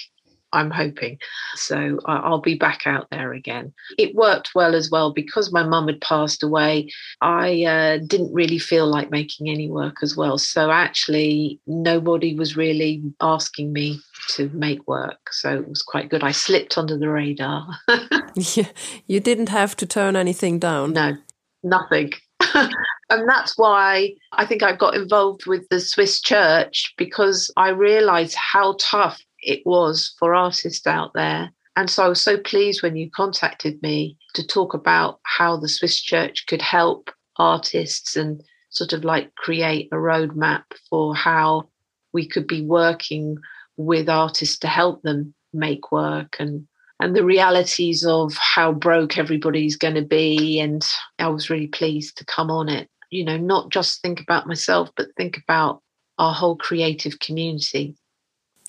I'm 0.53 0.71
hoping. 0.71 1.19
So 1.55 1.99
I'll 2.07 2.41
be 2.41 2.55
back 2.55 2.87
out 2.87 3.09
there 3.11 3.33
again. 3.33 3.73
It 3.99 4.15
worked 4.15 4.55
well 4.55 4.75
as 4.75 4.91
well 4.91 5.13
because 5.13 5.53
my 5.53 5.63
mum 5.63 5.89
had 5.89 6.01
passed 6.01 6.43
away. 6.43 6.91
I 7.21 7.65
uh, 7.65 7.99
didn't 8.07 8.33
really 8.33 8.59
feel 8.59 8.87
like 8.87 9.11
making 9.11 9.49
any 9.49 9.69
work 9.69 9.97
as 10.03 10.17
well. 10.17 10.39
So 10.39 10.71
actually, 10.71 11.61
nobody 11.67 12.35
was 12.35 12.57
really 12.57 13.03
asking 13.21 13.73
me 13.73 14.01
to 14.31 14.49
make 14.51 14.87
work. 14.87 15.33
So 15.33 15.55
it 15.55 15.69
was 15.69 15.83
quite 15.83 16.11
good. 16.11 16.23
I 16.23 16.33
slipped 16.33 16.79
under 16.79 16.99
the 16.99 17.09
radar. 17.09 17.67
yeah, 18.35 18.69
you 19.07 19.21
didn't 19.21 19.49
have 19.49 19.77
to 19.77 19.87
turn 19.87 20.17
anything 20.17 20.59
down. 20.59 20.93
No, 20.93 21.17
nothing. 21.63 22.13
and 22.55 23.29
that's 23.29 23.57
why 23.57 24.15
I 24.33 24.47
think 24.47 24.63
I 24.63 24.75
got 24.75 24.95
involved 24.95 25.47
with 25.47 25.69
the 25.69 25.81
Swiss 25.81 26.21
church 26.21 26.93
because 26.97 27.51
I 27.57 27.71
realized 27.71 28.35
how 28.35 28.77
tough 28.81 29.21
it 29.43 29.63
was 29.67 30.15
for 30.19 30.35
artists 30.35 30.87
out 30.87 31.13
there. 31.15 31.51
And 31.77 31.89
so 31.89 32.05
I 32.05 32.09
was 32.09 32.21
so 32.21 32.39
pleased 32.39 32.83
when 32.83 32.97
you 32.97 33.11
contacted 33.11 33.83
me 33.83 34.19
to 34.35 34.47
talk 34.47 34.75
about 34.75 35.21
how 35.25 35.57
the 35.57 35.69
Swiss 35.69 36.01
church 36.01 36.47
could 36.47 36.63
help 36.63 37.11
artists 37.37 38.15
and 38.17 38.43
sort 38.71 38.93
of 38.93 39.05
like 39.05 39.35
create 39.35 39.89
a 39.93 39.97
roadmap 39.97 40.65
for 40.89 41.15
how 41.15 41.69
we 42.13 42.27
could 42.27 42.47
be 42.47 42.63
working 42.63 43.39
with 43.77 44.09
artists 44.09 44.59
to 44.59 44.69
help 44.69 45.03
them 45.03 45.35
make 45.53 45.93
work 45.93 46.37
and 46.39 46.67
and 47.01 47.17
the 47.17 47.25
realities 47.25 48.07
of 48.07 48.33
how 48.35 48.71
broke 48.71 49.19
everybody's 49.19 49.77
going 49.77 49.95
to 49.95 50.03
be. 50.03 50.61
And 50.61 50.87
i 51.19 51.27
was 51.27 51.51
really 51.51 51.67
pleased 51.67 52.17
to 52.19 52.25
come 52.25 52.51
on 52.51 52.69
it. 52.69 52.89
You 53.11 53.25
know 53.25 53.37
not 53.37 53.71
just 53.71 54.01
think 54.03 54.21
about 54.21 54.47
myself 54.47 54.91
but 54.97 55.09
think 55.17 55.39
about 55.39 55.83
our 56.19 56.35
whole 56.35 56.57
creative 56.57 57.19
community 57.19 57.97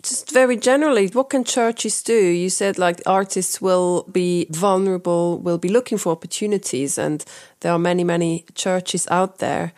just 0.03 0.31
very 0.31 0.57
generally, 0.57 1.07
what 1.07 1.29
can 1.29 1.43
churches 1.43 2.03
do? 2.03 2.13
You 2.13 2.49
said 2.49 2.77
like 2.77 3.01
artists 3.05 3.61
will 3.61 4.03
be 4.11 4.47
vulnerable, 4.51 5.39
will 5.39 5.57
be 5.57 5.69
looking 5.69 5.97
for 5.97 6.11
opportunities, 6.11 6.97
and 6.97 7.23
there 7.61 7.71
are 7.71 7.79
many, 7.79 8.03
many 8.03 8.45
churches 8.53 9.07
out 9.09 9.39
there. 9.39 9.71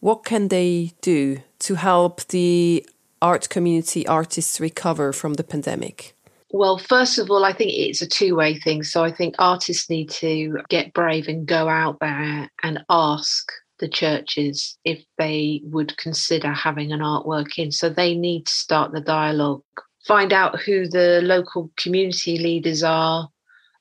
What 0.00 0.24
can 0.24 0.48
they 0.48 0.92
do 1.00 1.40
to 1.60 1.74
help 1.76 2.26
the 2.28 2.86
art 3.22 3.48
community 3.48 4.06
artists 4.06 4.60
recover 4.60 5.12
from 5.12 5.34
the 5.34 5.44
pandemic? 5.44 6.14
Well, 6.52 6.78
first 6.78 7.18
of 7.18 7.30
all, 7.30 7.44
I 7.44 7.52
think 7.52 7.70
it's 7.72 8.02
a 8.02 8.08
two 8.08 8.34
way 8.34 8.58
thing. 8.58 8.82
So 8.82 9.04
I 9.04 9.12
think 9.12 9.36
artists 9.38 9.88
need 9.88 10.10
to 10.10 10.58
get 10.68 10.92
brave 10.92 11.28
and 11.28 11.46
go 11.46 11.68
out 11.68 12.00
there 12.00 12.50
and 12.62 12.84
ask 12.88 13.52
the 13.80 13.88
churches 13.88 14.78
if 14.84 15.04
they 15.18 15.60
would 15.64 15.96
consider 15.96 16.52
having 16.52 16.92
an 16.92 17.00
artwork 17.00 17.58
in. 17.58 17.72
So 17.72 17.88
they 17.88 18.14
need 18.14 18.46
to 18.46 18.52
start 18.52 18.92
the 18.92 19.00
dialogue, 19.00 19.62
find 20.06 20.32
out 20.32 20.60
who 20.60 20.88
the 20.88 21.20
local 21.22 21.70
community 21.76 22.38
leaders 22.38 22.82
are 22.82 23.28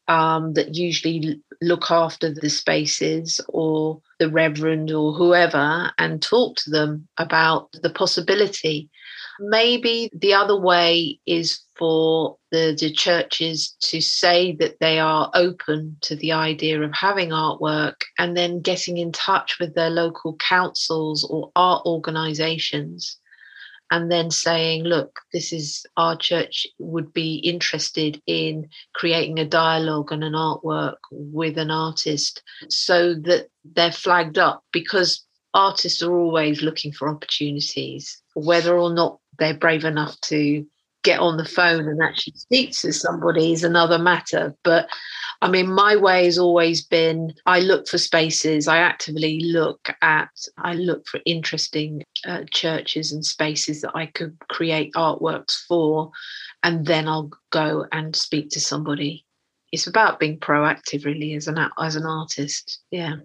um, 0.08 0.54
that 0.54 0.76
usually 0.76 1.42
look 1.62 1.92
after 1.92 2.34
the 2.34 2.50
spaces 2.50 3.40
or 3.50 4.02
the 4.18 4.30
reverend 4.30 4.92
or 4.92 5.14
whoever 5.14 5.92
and 5.98 6.22
talk 6.22 6.56
to 6.58 6.70
them 6.70 7.08
about 7.18 7.70
the 7.84 7.90
possibility 7.90 8.90
Maybe 9.40 10.10
the 10.14 10.34
other 10.34 10.60
way 10.60 11.20
is 11.26 11.62
for 11.80 12.38
the, 12.52 12.78
the 12.78 12.92
churches 12.92 13.76
to 13.80 14.02
say 14.02 14.54
that 14.58 14.78
they 14.82 15.00
are 15.00 15.32
open 15.34 15.96
to 16.02 16.16
the 16.18 16.34
idea 16.34 16.82
of 16.82 16.94
having 16.94 17.30
artwork 17.30 18.02
and 18.20 18.36
then 18.36 18.60
getting 18.60 18.98
in 18.98 19.14
touch 19.14 19.58
with 19.60 19.74
their 19.74 19.90
local 19.90 20.36
councils 20.36 21.24
or 21.24 21.52
art 21.56 21.84
organizations 21.86 23.18
and 23.92 24.12
then 24.12 24.30
saying, 24.30 24.84
look, 24.84 25.22
this 25.34 25.52
is 25.52 25.86
our 25.98 26.16
church 26.16 26.68
would 26.78 27.12
be 27.14 27.36
interested 27.36 28.22
in 28.28 28.70
creating 28.94 29.40
a 29.40 29.46
dialogue 29.46 30.12
and 30.12 30.24
an 30.24 30.34
artwork 30.34 30.98
with 31.12 31.58
an 31.58 31.72
artist 31.72 32.44
so 32.70 33.16
that 33.16 33.48
they're 33.64 33.92
flagged 33.92 34.38
up 34.38 34.64
because 34.72 35.26
artists 35.54 36.04
are 36.04 36.16
always 36.16 36.62
looking 36.62 36.92
for 36.92 37.10
opportunities, 37.10 38.22
whether 38.36 38.78
or 38.78 38.94
not 38.94 39.20
they're 39.40 39.58
brave 39.58 39.86
enough 39.86 40.20
to 40.22 40.66
get 41.04 41.20
on 41.20 41.38
the 41.38 41.46
phone 41.46 41.88
and 41.88 42.02
actually 42.02 42.34
speak 42.36 42.72
to 42.72 42.92
somebody 42.92 43.54
is 43.54 43.64
another 43.64 43.98
matter. 43.98 44.56
But 44.64 44.90
I 45.42 45.50
mean, 45.50 45.72
my 45.72 45.96
way 45.96 46.26
has 46.26 46.38
always 46.38 46.86
been 46.86 47.34
I 47.46 47.60
look 47.60 47.88
for 47.88 47.98
spaces, 47.98 48.68
I 48.68 48.80
actively 48.80 49.40
look 49.40 49.90
at, 50.02 50.30
I 50.58 50.74
look 50.74 51.08
for 51.08 51.22
interesting 51.26 52.04
uh, 52.28 52.44
churches 52.52 53.12
and 53.14 53.26
spaces 53.26 53.82
that 53.82 53.96
I 53.96 54.08
could 54.08 54.38
create 54.50 54.94
artworks 54.96 55.66
for, 55.68 56.12
and 56.64 56.86
then 56.86 57.08
I'll 57.08 57.32
go 57.52 57.86
and 57.92 58.16
speak 58.16 58.50
to 58.52 58.60
somebody. 58.60 59.26
It's 59.72 59.88
about 59.88 60.20
being 60.20 60.40
proactive, 60.40 61.06
really, 61.06 61.36
as 61.36 61.48
an 61.48 61.58
as 61.80 61.96
an 61.96 62.06
artist. 62.06 62.82
Yeah. 62.92 63.18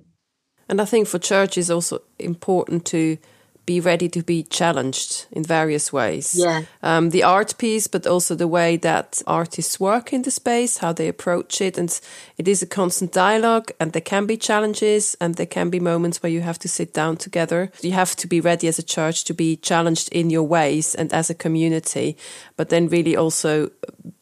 And 0.69 0.81
I 0.81 0.85
think 0.85 1.09
for 1.09 1.19
church 1.19 1.59
is 1.59 1.71
also 1.71 2.03
important 2.19 2.87
to 2.87 3.19
be 3.67 3.81
ready 3.81 4.09
to 4.09 4.23
be 4.23 4.43
challenged 4.43 5.27
in 5.31 5.43
various 5.43 5.93
ways. 5.93 6.35
Yeah. 6.35 6.65
Um, 6.83 7.11
the 7.11 7.23
art 7.23 7.57
piece, 7.59 7.87
but 7.87 8.07
also 8.07 8.35
the 8.35 8.49
way 8.49 8.77
that 8.79 9.23
artists 9.27 9.81
work 9.81 10.13
in 10.13 10.23
the 10.23 10.31
space, 10.31 10.79
how 10.79 10.93
they 10.93 11.09
approach 11.09 11.61
it. 11.61 11.79
And 11.79 12.01
it 12.37 12.49
is 12.49 12.63
a 12.63 12.67
constant 12.67 13.13
dialogue, 13.13 13.71
and 13.81 13.93
there 13.93 14.03
can 14.03 14.27
be 14.27 14.37
challenges, 14.37 15.17
and 15.21 15.35
there 15.35 15.47
can 15.47 15.71
be 15.71 15.81
moments 15.81 16.23
where 16.23 16.33
you 16.33 16.43
have 16.43 16.59
to 16.61 16.69
sit 16.69 16.93
down 16.93 17.17
together. 17.17 17.71
You 17.81 17.93
have 17.93 18.17
to 18.17 18.27
be 18.27 18.41
ready 18.41 18.69
as 18.69 18.79
a 18.79 18.83
church 18.83 19.25
to 19.25 19.35
be 19.35 19.57
challenged 19.57 20.09
in 20.13 20.31
your 20.31 20.45
ways 20.45 20.95
and 20.95 21.13
as 21.13 21.31
a 21.31 21.35
community, 21.35 22.17
but 22.57 22.69
then 22.69 22.89
really 22.89 23.17
also 23.17 23.71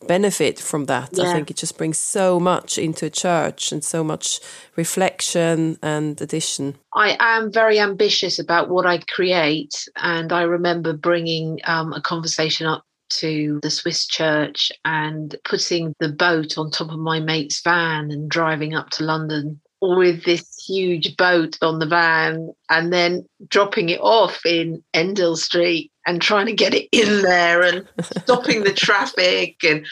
benefit 0.07 0.59
from 0.59 0.87
that. 0.87 1.11
Yeah. 1.13 1.25
I 1.25 1.33
think 1.33 1.51
it 1.51 1.57
just 1.57 1.79
brings 1.79 1.99
so 1.99 2.41
much 2.41 2.79
into 2.79 3.07
a 3.07 3.11
church 3.11 3.73
and 3.73 3.85
so 3.85 4.03
much 4.03 4.41
reflection 4.77 5.79
and 5.83 6.21
addition. 6.21 6.77
I 6.95 7.17
am 7.19 7.53
very 7.53 7.79
ambitious 7.79 8.39
about 8.39 8.69
what 8.69 8.87
I 8.87 8.99
create, 8.99 9.75
and 9.97 10.33
I 10.33 10.43
remember 10.43 10.93
bringing 10.93 11.59
um, 11.65 11.93
a 11.93 12.01
conversation 12.01 12.67
up 12.67 12.85
to 13.21 13.61
the 13.63 13.71
Swiss 13.71 14.07
church 14.07 14.73
and 14.85 15.37
putting 15.45 15.95
the 16.01 16.09
boat 16.09 16.57
on 16.57 16.71
top 16.71 16.91
of 16.91 16.99
my 16.99 17.21
mate's 17.21 17.61
van 17.61 18.11
and 18.11 18.31
driving 18.31 18.75
up 18.75 18.91
to 18.91 19.05
London 19.05 19.61
with 19.83 20.25
this 20.25 20.52
huge 20.67 21.17
boat 21.17 21.59
on 21.63 21.79
the 21.79 21.87
van 21.87 22.53
and 22.71 22.93
then 22.93 23.27
dropping 23.49 23.89
it 23.89 24.01
off 24.01 24.45
in 24.45 24.83
Endell 24.95 25.37
Street 25.37 25.91
and 26.07 26.21
trying 26.21 26.47
to 26.47 26.53
get 26.53 26.75
it 26.75 26.89
in 26.93 27.23
there 27.23 27.63
and 27.63 27.89
stopping 28.19 28.65
the 28.65 28.73
traffic 28.73 29.57
and 29.65 29.87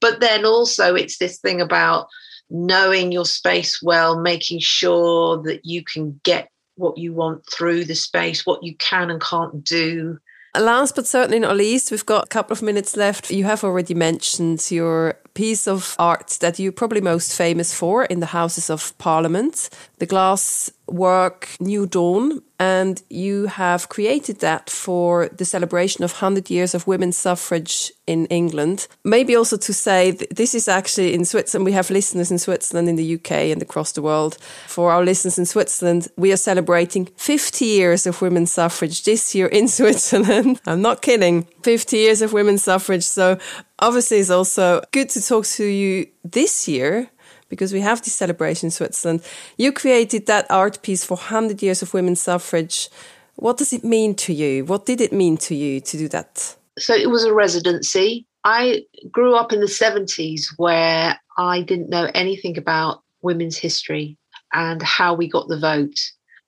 but 0.00 0.20
then 0.20 0.44
also 0.44 0.94
it's 0.94 1.18
this 1.18 1.38
thing 1.38 1.60
about 1.60 2.06
knowing 2.50 3.12
your 3.12 3.24
space 3.24 3.80
well 3.82 4.20
making 4.20 4.60
sure 4.60 5.42
that 5.42 5.64
you 5.64 5.82
can 5.82 6.20
get 6.24 6.48
what 6.76 6.96
you 6.98 7.12
want 7.12 7.42
through 7.52 7.84
the 7.84 7.94
space 7.94 8.46
what 8.46 8.62
you 8.62 8.76
can 8.76 9.10
and 9.10 9.20
can't 9.20 9.64
do 9.64 10.18
Last 10.58 10.94
but 10.94 11.06
certainly 11.06 11.38
not 11.38 11.56
least, 11.56 11.90
we've 11.90 12.06
got 12.06 12.24
a 12.24 12.28
couple 12.28 12.54
of 12.54 12.62
minutes 12.62 12.96
left. 12.96 13.30
You 13.30 13.44
have 13.44 13.62
already 13.62 13.92
mentioned 13.92 14.66
your 14.70 15.18
piece 15.36 15.68
of 15.68 15.94
art 15.98 16.38
that 16.40 16.58
you're 16.58 16.72
probably 16.72 17.02
most 17.02 17.36
famous 17.36 17.74
for 17.74 18.06
in 18.06 18.20
the 18.20 18.26
Houses 18.26 18.70
of 18.70 18.96
Parliament, 18.96 19.68
the 19.98 20.06
glass 20.06 20.70
work 20.88 21.48
New 21.60 21.86
Dawn, 21.86 22.42
and 22.58 23.02
you 23.10 23.46
have 23.46 23.88
created 23.88 24.40
that 24.40 24.70
for 24.70 25.28
the 25.28 25.44
celebration 25.44 26.04
of 26.04 26.12
100 26.12 26.48
years 26.48 26.74
of 26.74 26.86
women's 26.86 27.18
suffrage 27.18 27.92
in 28.06 28.26
England. 28.26 28.86
Maybe 29.04 29.36
also 29.36 29.56
to 29.58 29.72
say 29.74 30.12
this 30.12 30.54
is 30.54 30.68
actually 30.68 31.12
in 31.12 31.24
Switzerland, 31.24 31.66
we 31.66 31.72
have 31.72 31.90
listeners 31.90 32.30
in 32.30 32.38
Switzerland, 32.38 32.88
in 32.88 32.96
the 32.96 33.14
UK, 33.16 33.30
and 33.52 33.60
across 33.60 33.92
the 33.92 34.02
world. 34.02 34.38
For 34.68 34.90
our 34.90 35.04
listeners 35.04 35.38
in 35.38 35.44
Switzerland, 35.46 36.08
we 36.16 36.32
are 36.32 36.38
celebrating 36.38 37.06
50 37.16 37.64
years 37.64 38.06
of 38.06 38.22
women's 38.22 38.52
suffrage 38.52 39.02
this 39.04 39.34
year 39.34 39.48
in 39.48 39.68
Switzerland. 39.78 40.60
I'm 40.66 40.82
not 40.82 41.02
kidding. 41.02 41.46
50 41.62 41.96
years 41.96 42.22
of 42.22 42.32
women's 42.32 42.62
suffrage. 42.62 43.04
So 43.04 43.38
obviously, 43.78 44.18
it's 44.18 44.30
also 44.30 44.82
good 44.92 45.08
to 45.10 45.22
talk 45.22 45.44
to 45.46 45.64
you 45.64 46.06
this 46.24 46.68
year 46.68 47.10
because 47.48 47.72
we 47.72 47.80
have 47.80 48.02
this 48.02 48.14
celebration 48.14 48.68
in 48.68 48.70
Switzerland. 48.70 49.22
You 49.56 49.72
created 49.72 50.26
that 50.26 50.50
art 50.50 50.82
piece 50.82 51.04
for 51.04 51.14
100 51.14 51.62
years 51.62 51.82
of 51.82 51.94
women's 51.94 52.20
suffrage. 52.20 52.88
What 53.36 53.58
does 53.58 53.72
it 53.72 53.84
mean 53.84 54.14
to 54.16 54.32
you? 54.32 54.64
What 54.64 54.86
did 54.86 55.00
it 55.00 55.12
mean 55.12 55.36
to 55.38 55.54
you 55.54 55.80
to 55.80 55.96
do 55.96 56.08
that? 56.08 56.56
So 56.78 56.94
it 56.94 57.10
was 57.10 57.24
a 57.24 57.32
residency. 57.32 58.26
I 58.44 58.82
grew 59.10 59.34
up 59.34 59.52
in 59.52 59.60
the 59.60 59.66
70s 59.66 60.44
where 60.56 61.18
I 61.38 61.62
didn't 61.62 61.90
know 61.90 62.10
anything 62.14 62.58
about 62.58 63.02
women's 63.22 63.56
history 63.56 64.16
and 64.52 64.82
how 64.82 65.14
we 65.14 65.28
got 65.28 65.48
the 65.48 65.58
vote. 65.58 65.98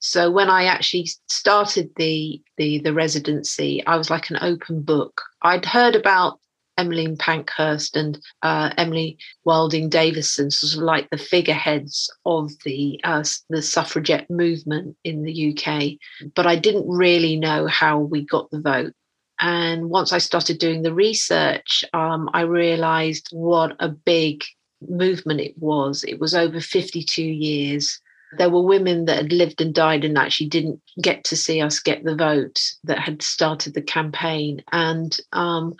So 0.00 0.30
when 0.30 0.48
I 0.48 0.64
actually 0.64 1.08
started 1.28 1.90
the 1.96 2.40
the 2.56 2.78
the 2.78 2.94
residency, 2.94 3.84
I 3.84 3.96
was 3.96 4.10
like 4.10 4.30
an 4.30 4.38
open 4.40 4.82
book. 4.82 5.20
I'd 5.42 5.64
heard 5.64 5.96
about 5.96 6.38
Emmeline 6.78 7.16
Pankhurst 7.16 7.96
and 7.96 8.18
uh, 8.42 8.70
Emily 8.78 9.18
Wilding 9.44 9.88
Davison, 9.90 10.50
sort 10.50 10.74
of 10.74 10.82
like 10.82 11.10
the 11.10 11.18
figureheads 11.18 12.10
of 12.24 12.52
the 12.64 13.00
uh, 13.04 13.24
the 13.50 13.60
suffragette 13.60 14.30
movement 14.30 14.96
in 15.04 15.22
the 15.22 15.52
UK. 15.52 15.98
But 16.34 16.46
I 16.46 16.56
didn't 16.56 16.88
really 16.88 17.36
know 17.36 17.66
how 17.66 17.98
we 17.98 18.24
got 18.24 18.50
the 18.50 18.60
vote. 18.60 18.92
And 19.40 19.90
once 19.90 20.12
I 20.12 20.18
started 20.18 20.58
doing 20.58 20.82
the 20.82 20.94
research, 20.94 21.84
um, 21.92 22.28
I 22.32 22.40
realized 22.42 23.28
what 23.30 23.76
a 23.78 23.88
big 23.88 24.44
movement 24.80 25.40
it 25.40 25.56
was. 25.58 26.04
It 26.04 26.18
was 26.18 26.34
over 26.34 26.60
52 26.60 27.22
years. 27.22 28.00
There 28.36 28.50
were 28.50 28.62
women 28.62 29.06
that 29.06 29.16
had 29.16 29.32
lived 29.32 29.60
and 29.60 29.74
died 29.74 30.04
and 30.04 30.18
actually 30.18 30.48
didn't 30.48 30.80
get 31.00 31.24
to 31.24 31.36
see 31.36 31.60
us 31.62 31.80
get 31.80 32.04
the 32.04 32.16
vote 32.16 32.60
that 32.84 32.98
had 32.98 33.22
started 33.22 33.74
the 33.74 33.82
campaign. 33.82 34.62
And 34.72 35.16
um, 35.32 35.76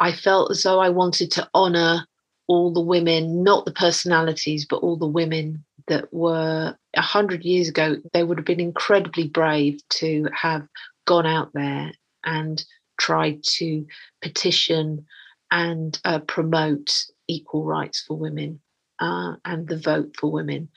I 0.00 0.12
felt 0.12 0.50
as 0.50 0.62
though 0.62 0.80
I 0.80 0.88
wanted 0.88 1.30
to 1.32 1.48
honor 1.54 2.06
all 2.48 2.72
the 2.72 2.80
women, 2.80 3.44
not 3.44 3.64
the 3.64 3.72
personalities, 3.72 4.66
but 4.66 4.78
all 4.78 4.96
the 4.96 5.06
women 5.06 5.64
that 5.86 6.12
were 6.12 6.74
a 6.96 7.00
hundred 7.00 7.44
years 7.44 7.68
ago. 7.68 7.96
They 8.12 8.24
would 8.24 8.38
have 8.38 8.46
been 8.46 8.60
incredibly 8.60 9.28
brave 9.28 9.80
to 9.90 10.26
have 10.34 10.66
gone 11.06 11.26
out 11.26 11.50
there 11.52 11.92
and 12.24 12.64
tried 12.98 13.42
to 13.44 13.86
petition 14.22 15.06
and 15.50 16.00
uh, 16.04 16.20
promote 16.20 17.04
equal 17.28 17.64
rights 17.64 18.02
for 18.06 18.16
women 18.16 18.60
uh, 19.00 19.34
and 19.44 19.68
the 19.68 19.78
vote 19.78 20.14
for 20.18 20.30
women. 20.30 20.68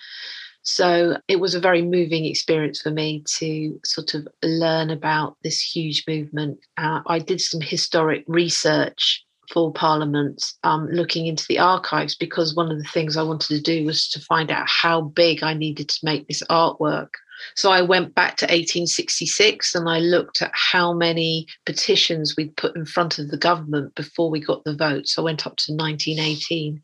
So 0.63 1.17
it 1.28 1.39
was 1.39 1.56
a 1.56 1.60
very 1.60 1.82
moving 1.82 2.26
experience 2.26 2.82
for 2.82 2.89
me 2.89 3.23
to 3.38 3.80
sort 3.84 4.13
of 4.13 4.28
learn 4.41 4.89
about 4.89 5.38
this 5.43 5.62
huge 5.62 6.06
movement. 6.08 6.60
Uh, 6.78 7.02
I 7.06 7.19
did 7.19 7.41
some 7.41 7.62
historic 7.62 8.23
research 8.28 9.26
for 9.52 9.73
Parliament, 9.73 10.54
um, 10.63 10.88
looking 10.88 11.28
into 11.28 11.45
the 11.47 11.60
archives, 11.60 12.15
because 12.15 12.56
one 12.56 12.71
of 12.71 12.78
the 12.78 12.89
things 12.93 13.17
I 13.17 13.23
wanted 13.23 13.49
to 13.49 13.62
do 13.62 13.86
was 13.86 14.08
to 14.10 14.21
find 14.21 14.49
out 14.49 14.67
how 14.67 15.02
big 15.02 15.43
I 15.43 15.54
needed 15.54 15.89
to 15.89 15.99
make 16.06 16.28
this 16.28 16.41
artwork. 16.49 17.10
So 17.56 17.71
I 17.71 17.82
went 17.82 18.15
back 18.15 18.38
to 18.38 18.45
1866 18.45 19.76
and 19.76 19.89
I 19.89 19.99
looked 19.99 20.41
at 20.41 20.52
how 20.54 20.93
many 20.93 21.47
petitions 21.65 22.36
we'd 22.38 22.56
put 22.56 22.76
in 22.76 22.86
front 22.86 23.19
of 23.19 23.30
the 23.30 23.38
government 23.38 23.95
before 23.95 24.30
we 24.30 24.39
got 24.39 24.63
the 24.63 24.76
vote. 24.76 25.08
So 25.08 25.21
I 25.21 25.26
went 25.26 25.45
up 25.45 25.58
to 25.58 25.73
1918. 25.73 26.82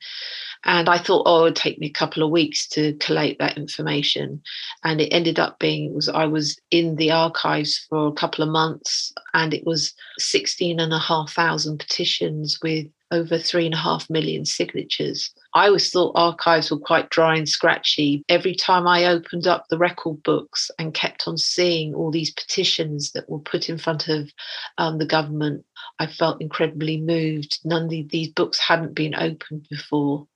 And 0.66 0.90
I 0.90 0.98
thought, 0.98 1.24
oh, 1.26 1.42
it 1.42 1.44
would 1.44 1.56
take 1.56 1.80
me 1.80 1.88
a 1.88 1.92
couple 1.92 2.22
of 2.22 2.32
weeks 2.32 2.68
to 2.70 2.94
collate 2.96 3.40
that 3.40 3.58
information. 3.58 4.42
And 4.84 5.00
it 5.00 5.14
ended 5.14 5.40
up 5.40 5.58
being 5.60 5.94
was 5.94 6.10
I 6.10 6.26
was 6.26 6.60
in 6.70 6.98
the 6.98 7.12
archives 7.12 7.86
for 7.90 8.08
a 8.08 8.14
couple 8.14 8.44
of 8.44 8.50
months 8.50 9.14
and 9.34 9.54
it 9.54 9.66
was 9.66 9.94
16 10.18 10.80
and 10.80 10.94
a 10.94 11.00
half 11.00 11.32
thousand 11.32 11.80
petitions 11.80 12.60
with 12.62 12.88
over 13.12 13.38
three 13.38 13.66
and 13.66 13.74
a 13.74 13.78
half 13.78 14.10
million 14.10 14.46
signatures. 14.46 15.32
I 15.54 15.68
always 15.68 15.90
thought 15.90 16.12
archives 16.16 16.70
were 16.70 16.78
quite 16.78 17.10
dry 17.10 17.36
and 17.38 17.50
scratchy. 17.50 18.24
Every 18.30 18.54
time 18.54 18.88
I 18.88 19.06
opened 19.06 19.48
up 19.48 19.66
the 19.70 19.78
record 19.78 20.22
books 20.24 20.70
and 20.78 20.94
kept 20.94 21.28
on 21.28 21.38
seeing 21.38 21.96
all 21.96 22.12
these 22.12 22.32
petitions 22.32 23.12
that 23.14 23.30
were 23.30 23.40
put 23.40 23.70
in 23.70 23.78
front 23.78 24.08
of 24.10 24.32
um, 24.78 25.00
the 25.00 25.06
government, 25.06 25.66
I 25.98 26.08
felt 26.08 26.42
incredibly 26.42 27.02
moved. 27.02 27.60
None 27.64 27.86
of 27.86 28.10
these 28.10 28.30
books 28.30 28.60
hadn't 28.60 28.94
been 28.94 29.16
opened 29.16 29.68
before. 29.70 30.28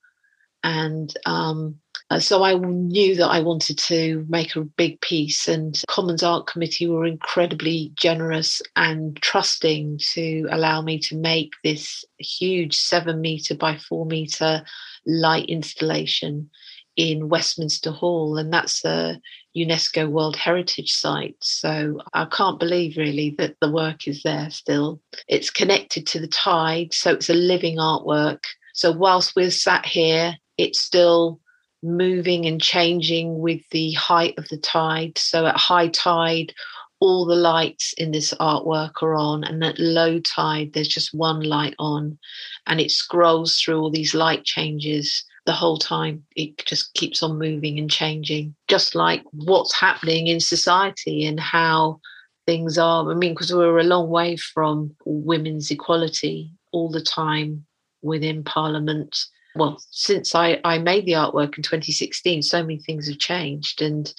And 0.63 1.13
um, 1.25 1.75
uh, 2.09 2.19
so 2.19 2.43
I 2.43 2.53
knew 2.55 3.15
that 3.15 3.27
I 3.27 3.39
wanted 3.39 3.77
to 3.79 4.25
make 4.29 4.55
a 4.55 4.61
big 4.61 5.01
piece, 5.01 5.47
and 5.47 5.81
Commons 5.87 6.23
Art 6.23 6.47
Committee 6.47 6.87
were 6.87 7.05
incredibly 7.05 7.91
generous 7.95 8.61
and 8.75 9.17
trusting 9.21 9.99
to 10.13 10.47
allow 10.51 10.81
me 10.81 10.99
to 10.99 11.15
make 11.17 11.53
this 11.63 12.05
huge 12.17 12.75
seven 12.75 13.19
meter 13.21 13.55
by 13.55 13.77
four 13.77 14.05
meter 14.05 14.63
light 15.05 15.45
installation 15.45 16.49
in 16.95 17.29
Westminster 17.29 17.91
Hall, 17.91 18.37
and 18.37 18.53
that's 18.53 18.85
a 18.85 19.19
UNESCO 19.55 20.09
World 20.09 20.35
Heritage 20.35 20.93
Site. 20.93 21.37
So 21.41 21.99
I 22.13 22.25
can't 22.25 22.59
believe 22.59 22.97
really 22.97 23.35
that 23.37 23.55
the 23.59 23.71
work 23.71 24.07
is 24.07 24.21
there 24.23 24.49
still. 24.49 25.01
It's 25.27 25.49
connected 25.49 26.05
to 26.07 26.19
the 26.19 26.27
tide, 26.27 26.93
so 26.93 27.11
it's 27.11 27.29
a 27.29 27.33
living 27.33 27.77
artwork. 27.77 28.43
So 28.75 28.91
whilst 28.91 29.35
we're 29.35 29.51
sat 29.51 29.85
here, 29.85 30.35
it's 30.57 30.79
still 30.79 31.39
moving 31.81 32.45
and 32.45 32.61
changing 32.61 33.39
with 33.39 33.61
the 33.71 33.91
height 33.93 34.33
of 34.37 34.47
the 34.49 34.57
tide. 34.57 35.17
So 35.17 35.45
at 35.45 35.57
high 35.57 35.89
tide, 35.89 36.53
all 36.99 37.25
the 37.25 37.35
lights 37.35 37.93
in 37.97 38.11
this 38.11 38.33
artwork 38.35 39.03
are 39.03 39.15
on, 39.15 39.43
and 39.43 39.61
at 39.63 39.77
low 39.77 40.19
tide, 40.19 40.71
there's 40.73 40.87
just 40.87 41.13
one 41.13 41.41
light 41.41 41.75
on, 41.77 42.17
and 42.65 42.79
it 42.79 42.91
scrolls 42.91 43.57
through 43.57 43.81
all 43.81 43.91
these 43.91 44.13
light 44.13 44.45
changes 44.45 45.25
the 45.45 45.51
whole 45.51 45.77
time. 45.77 46.23
It 46.37 46.65
just 46.65 46.93
keeps 46.93 47.21
on 47.21 47.37
moving 47.37 47.77
and 47.77 47.91
changing, 47.91 48.55
just 48.69 48.95
like 48.95 49.21
what's 49.31 49.77
happening 49.77 50.27
in 50.27 50.39
society 50.39 51.25
and 51.25 51.41
how 51.41 51.99
things 52.45 52.77
are. 52.77 53.11
I 53.11 53.15
mean, 53.15 53.33
because 53.33 53.53
we're 53.53 53.79
a 53.79 53.83
long 53.83 54.09
way 54.09 54.37
from 54.37 54.95
women's 55.03 55.71
equality 55.71 56.53
all 56.71 56.89
the 56.89 57.03
time 57.03 57.65
within 58.01 58.45
Parliament 58.45 59.25
well, 59.55 59.81
since 59.91 60.33
I, 60.33 60.59
I 60.63 60.79
made 60.79 61.05
the 61.05 61.13
artwork 61.13 61.57
in 61.57 61.63
2016, 61.63 62.41
so 62.41 62.61
many 62.61 62.79
things 62.79 63.07
have 63.07 63.19
changed 63.19 63.81
and 63.81 64.11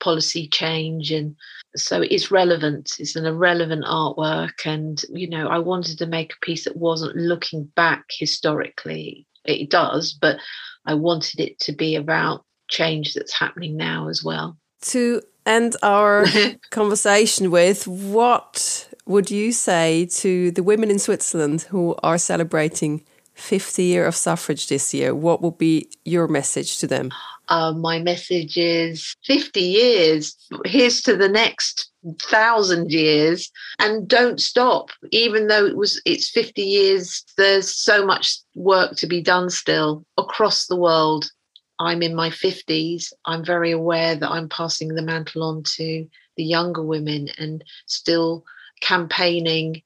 policy 0.00 0.48
change. 0.48 1.10
And 1.10 1.34
so 1.74 2.02
it's 2.02 2.30
relevant. 2.30 2.92
It's 2.98 3.16
an 3.16 3.26
irrelevant 3.26 3.84
artwork. 3.84 4.64
And, 4.64 5.02
you 5.08 5.28
know, 5.28 5.48
I 5.48 5.58
wanted 5.58 5.98
to 5.98 6.06
make 6.06 6.32
a 6.32 6.44
piece 6.44 6.64
that 6.64 6.76
wasn't 6.76 7.16
looking 7.16 7.64
back 7.74 8.04
historically. 8.10 9.26
It 9.44 9.70
does, 9.70 10.12
but 10.12 10.38
I 10.84 10.94
wanted 10.94 11.40
it 11.40 11.58
to 11.60 11.72
be 11.72 11.96
about 11.96 12.44
change 12.68 13.14
that's 13.14 13.32
happening 13.32 13.76
now 13.76 14.08
as 14.08 14.22
well. 14.22 14.56
To 14.82 15.22
end 15.44 15.76
our 15.82 16.26
conversation 16.70 17.50
with, 17.50 17.86
what 17.88 18.88
would 19.06 19.30
you 19.30 19.52
say 19.52 20.06
to 20.06 20.50
the 20.50 20.62
women 20.62 20.90
in 20.90 20.98
Switzerland 20.98 21.62
who 21.62 21.94
are 22.02 22.18
celebrating 22.18 23.04
50 23.36 23.82
year 23.82 24.06
of 24.06 24.16
suffrage 24.16 24.66
this 24.68 24.92
year, 24.94 25.14
what 25.14 25.42
would 25.42 25.58
be 25.58 25.90
your 26.04 26.26
message 26.26 26.78
to 26.78 26.86
them? 26.86 27.10
Uh, 27.48 27.72
my 27.72 27.98
message 27.98 28.56
is 28.56 29.14
50 29.24 29.60
years. 29.60 30.36
Here's 30.64 31.00
to 31.02 31.16
the 31.16 31.28
next 31.28 31.90
thousand 32.22 32.90
years, 32.90 33.50
and 33.78 34.08
don't 34.08 34.40
stop. 34.40 34.90
Even 35.12 35.46
though 35.46 35.64
it 35.64 35.76
was 35.76 36.00
it's 36.04 36.30
50 36.30 36.62
years, 36.62 37.24
there's 37.36 37.70
so 37.70 38.04
much 38.04 38.38
work 38.54 38.96
to 38.96 39.06
be 39.06 39.20
done 39.20 39.50
still 39.50 40.04
across 40.16 40.66
the 40.66 40.76
world. 40.76 41.30
I'm 41.78 42.02
in 42.02 42.14
my 42.14 42.30
50s. 42.30 43.12
I'm 43.26 43.44
very 43.44 43.70
aware 43.70 44.16
that 44.16 44.30
I'm 44.30 44.48
passing 44.48 44.88
the 44.88 45.02
mantle 45.02 45.42
on 45.42 45.62
to 45.76 46.08
the 46.36 46.44
younger 46.44 46.82
women 46.82 47.28
and 47.38 47.62
still 47.86 48.44
campaigning 48.80 49.82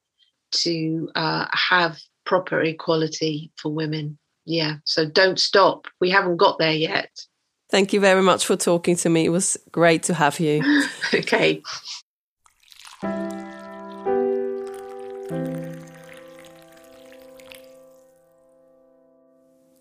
to 0.51 1.09
uh, 1.15 1.45
have 1.51 1.99
proper 2.31 2.61
equality 2.61 3.51
for 3.57 3.73
women. 3.75 4.17
Yeah, 4.45 4.75
so 4.85 5.05
don't 5.05 5.37
stop. 5.37 5.87
We 5.99 6.11
haven't 6.11 6.37
got 6.37 6.59
there 6.59 6.71
yet. 6.71 7.09
Thank 7.69 7.91
you 7.91 7.99
very 7.99 8.21
much 8.21 8.45
for 8.45 8.55
talking 8.55 8.95
to 8.97 9.09
me. 9.09 9.25
It 9.25 9.31
was 9.31 9.57
great 9.71 10.03
to 10.03 10.13
have 10.13 10.39
you. 10.39 10.63
okay. 11.13 11.61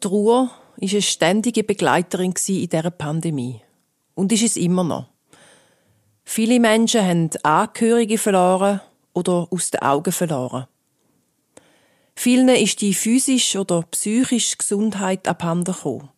Trauer 0.00 0.24
war 0.24 0.50
eine 0.80 1.02
ständige 1.02 1.62
Begleiterin 1.62 2.34
in 2.48 2.68
dieser 2.68 2.90
Pandemie. 2.90 3.60
Und 4.14 4.32
ist 4.32 4.42
es 4.42 4.56
immer 4.56 4.82
noch. 4.82 5.06
Viele 6.24 6.58
Menschen 6.58 7.04
haben 7.04 7.30
Angehörige 7.42 8.18
verloren 8.18 8.80
oder 9.12 9.46
aus 9.50 9.70
den 9.70 9.82
Augen 9.82 10.12
verloren. 10.12 10.66
Vielen 12.22 12.50
ist 12.50 12.83
die 12.83 12.92
physische 12.92 13.61
oder 13.61 13.80
psychische 13.80 14.59
Gesundheit 14.59 15.26
abhanden 15.26 15.72
gekommen. 15.72 16.11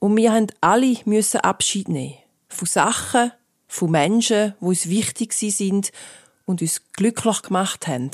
Und 0.00 0.16
wir 0.16 0.32
haben 0.32 0.48
alle 0.60 0.96
müssen 1.04 1.38
Abschied 1.42 1.88
nehmen. 1.88 2.16
Von 2.48 2.66
Sachen, 2.66 3.30
von 3.68 3.92
Menschen, 3.92 4.54
die 4.60 4.64
uns 4.64 4.88
wichtig 4.88 5.32
sind 5.32 5.92
und 6.44 6.60
uns 6.60 6.82
glücklich 6.92 7.42
gemacht 7.42 7.86
haben. 7.86 8.10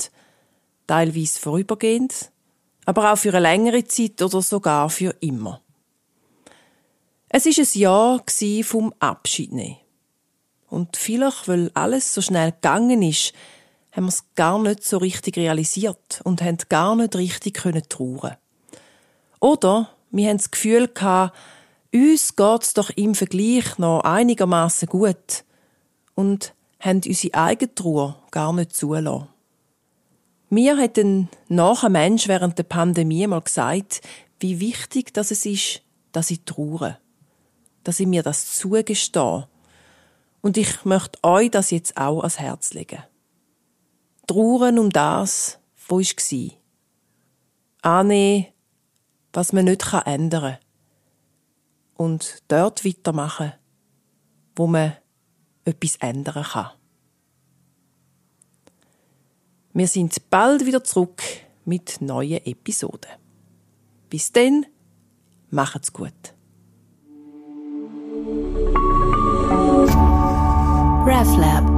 Teilweise 0.85 1.39
vorübergehend, 1.39 2.29
aber 2.85 3.11
auch 3.11 3.17
für 3.17 3.29
eine 3.29 3.39
längere 3.39 3.85
Zeit 3.85 4.21
oder 4.21 4.43
sogar 4.43 4.91
für 4.91 5.15
immer. 5.19 5.61
Es 7.27 7.47
ist 7.47 7.57
ein 7.57 7.79
Jahr 7.79 8.23
vom 8.61 8.93
Abschied 8.99 9.51
nehmen. 9.51 9.77
Und 10.69 10.95
vielleicht, 10.95 11.47
weil 11.47 11.71
alles 11.73 12.13
so 12.13 12.21
schnell 12.21 12.51
gegangen 12.51 13.01
ist, 13.01 13.33
haben 13.95 14.05
wir 14.05 14.09
es 14.09 14.25
gar 14.35 14.59
nicht 14.59 14.83
so 14.83 14.97
richtig 14.97 15.37
realisiert 15.37 16.21
und 16.23 16.41
haben 16.41 16.57
gar 16.67 16.95
nicht 16.95 17.15
richtig 17.15 17.53
können 17.53 17.83
trauern. 17.87 18.37
Oder 19.39 19.89
wir 20.09 20.29
haben 20.29 20.37
das 20.37 20.51
Gefühl 20.51 20.87
gehabt, 20.87 21.37
uns 21.93 22.35
geht's 22.35 22.73
doch 22.73 22.89
im 22.91 23.13
Vergleich 23.13 23.77
noch 23.77 24.01
einigermaßen 24.01 24.87
gut 24.87 25.43
und 26.15 26.53
haben 26.79 27.01
unsere 27.05 27.33
eigene 27.35 27.75
Trauer 27.75 28.23
gar 28.31 28.51
nicht 28.51 28.75
zulassen. 28.75 29.27
Mir 30.49 30.77
hat 30.77 30.97
ein 30.97 31.29
nachher 31.47 31.89
Mensch 31.89 32.27
während 32.27 32.57
der 32.57 32.63
Pandemie 32.63 33.25
mal 33.27 33.41
gesagt, 33.41 34.01
wie 34.39 34.59
wichtig 34.59 35.13
das 35.13 35.31
es 35.31 35.45
ist, 35.45 35.81
dass 36.11 36.31
ich 36.31 36.45
traue, 36.45 36.97
dass 37.83 37.99
ich 37.99 38.07
mir 38.07 38.23
das 38.23 38.55
zugestehe. 38.55 39.47
Und 40.41 40.57
ich 40.57 40.83
möchte 40.83 41.23
euch 41.23 41.49
das 41.51 41.71
jetzt 41.71 41.97
auch 41.97 42.19
ans 42.19 42.39
Herz 42.39 42.73
legen. 42.73 43.03
Trauern 44.27 44.79
um 44.79 44.89
das, 44.89 45.59
was 45.87 46.15
war. 46.15 46.51
Annehmen, 47.81 48.47
was 49.33 49.53
man 49.53 49.65
nicht 49.65 49.85
ändern 50.05 50.41
kann. 50.41 50.57
Und 51.95 52.43
dort 52.47 52.85
weitermachen, 52.85 53.53
wo 54.55 54.67
man 54.67 54.95
etwas 55.65 55.95
ändern 55.97 56.43
kann. 56.43 56.71
Wir 59.73 59.87
sind 59.87 60.29
bald 60.29 60.65
wieder 60.65 60.83
zurück 60.83 61.23
mit 61.65 61.99
neuen 61.99 62.45
Episoden. 62.45 63.11
Bis 64.09 64.31
dann, 64.31 64.65
macht's 65.49 65.91
gut. 65.91 66.13
RevLab 71.05 71.72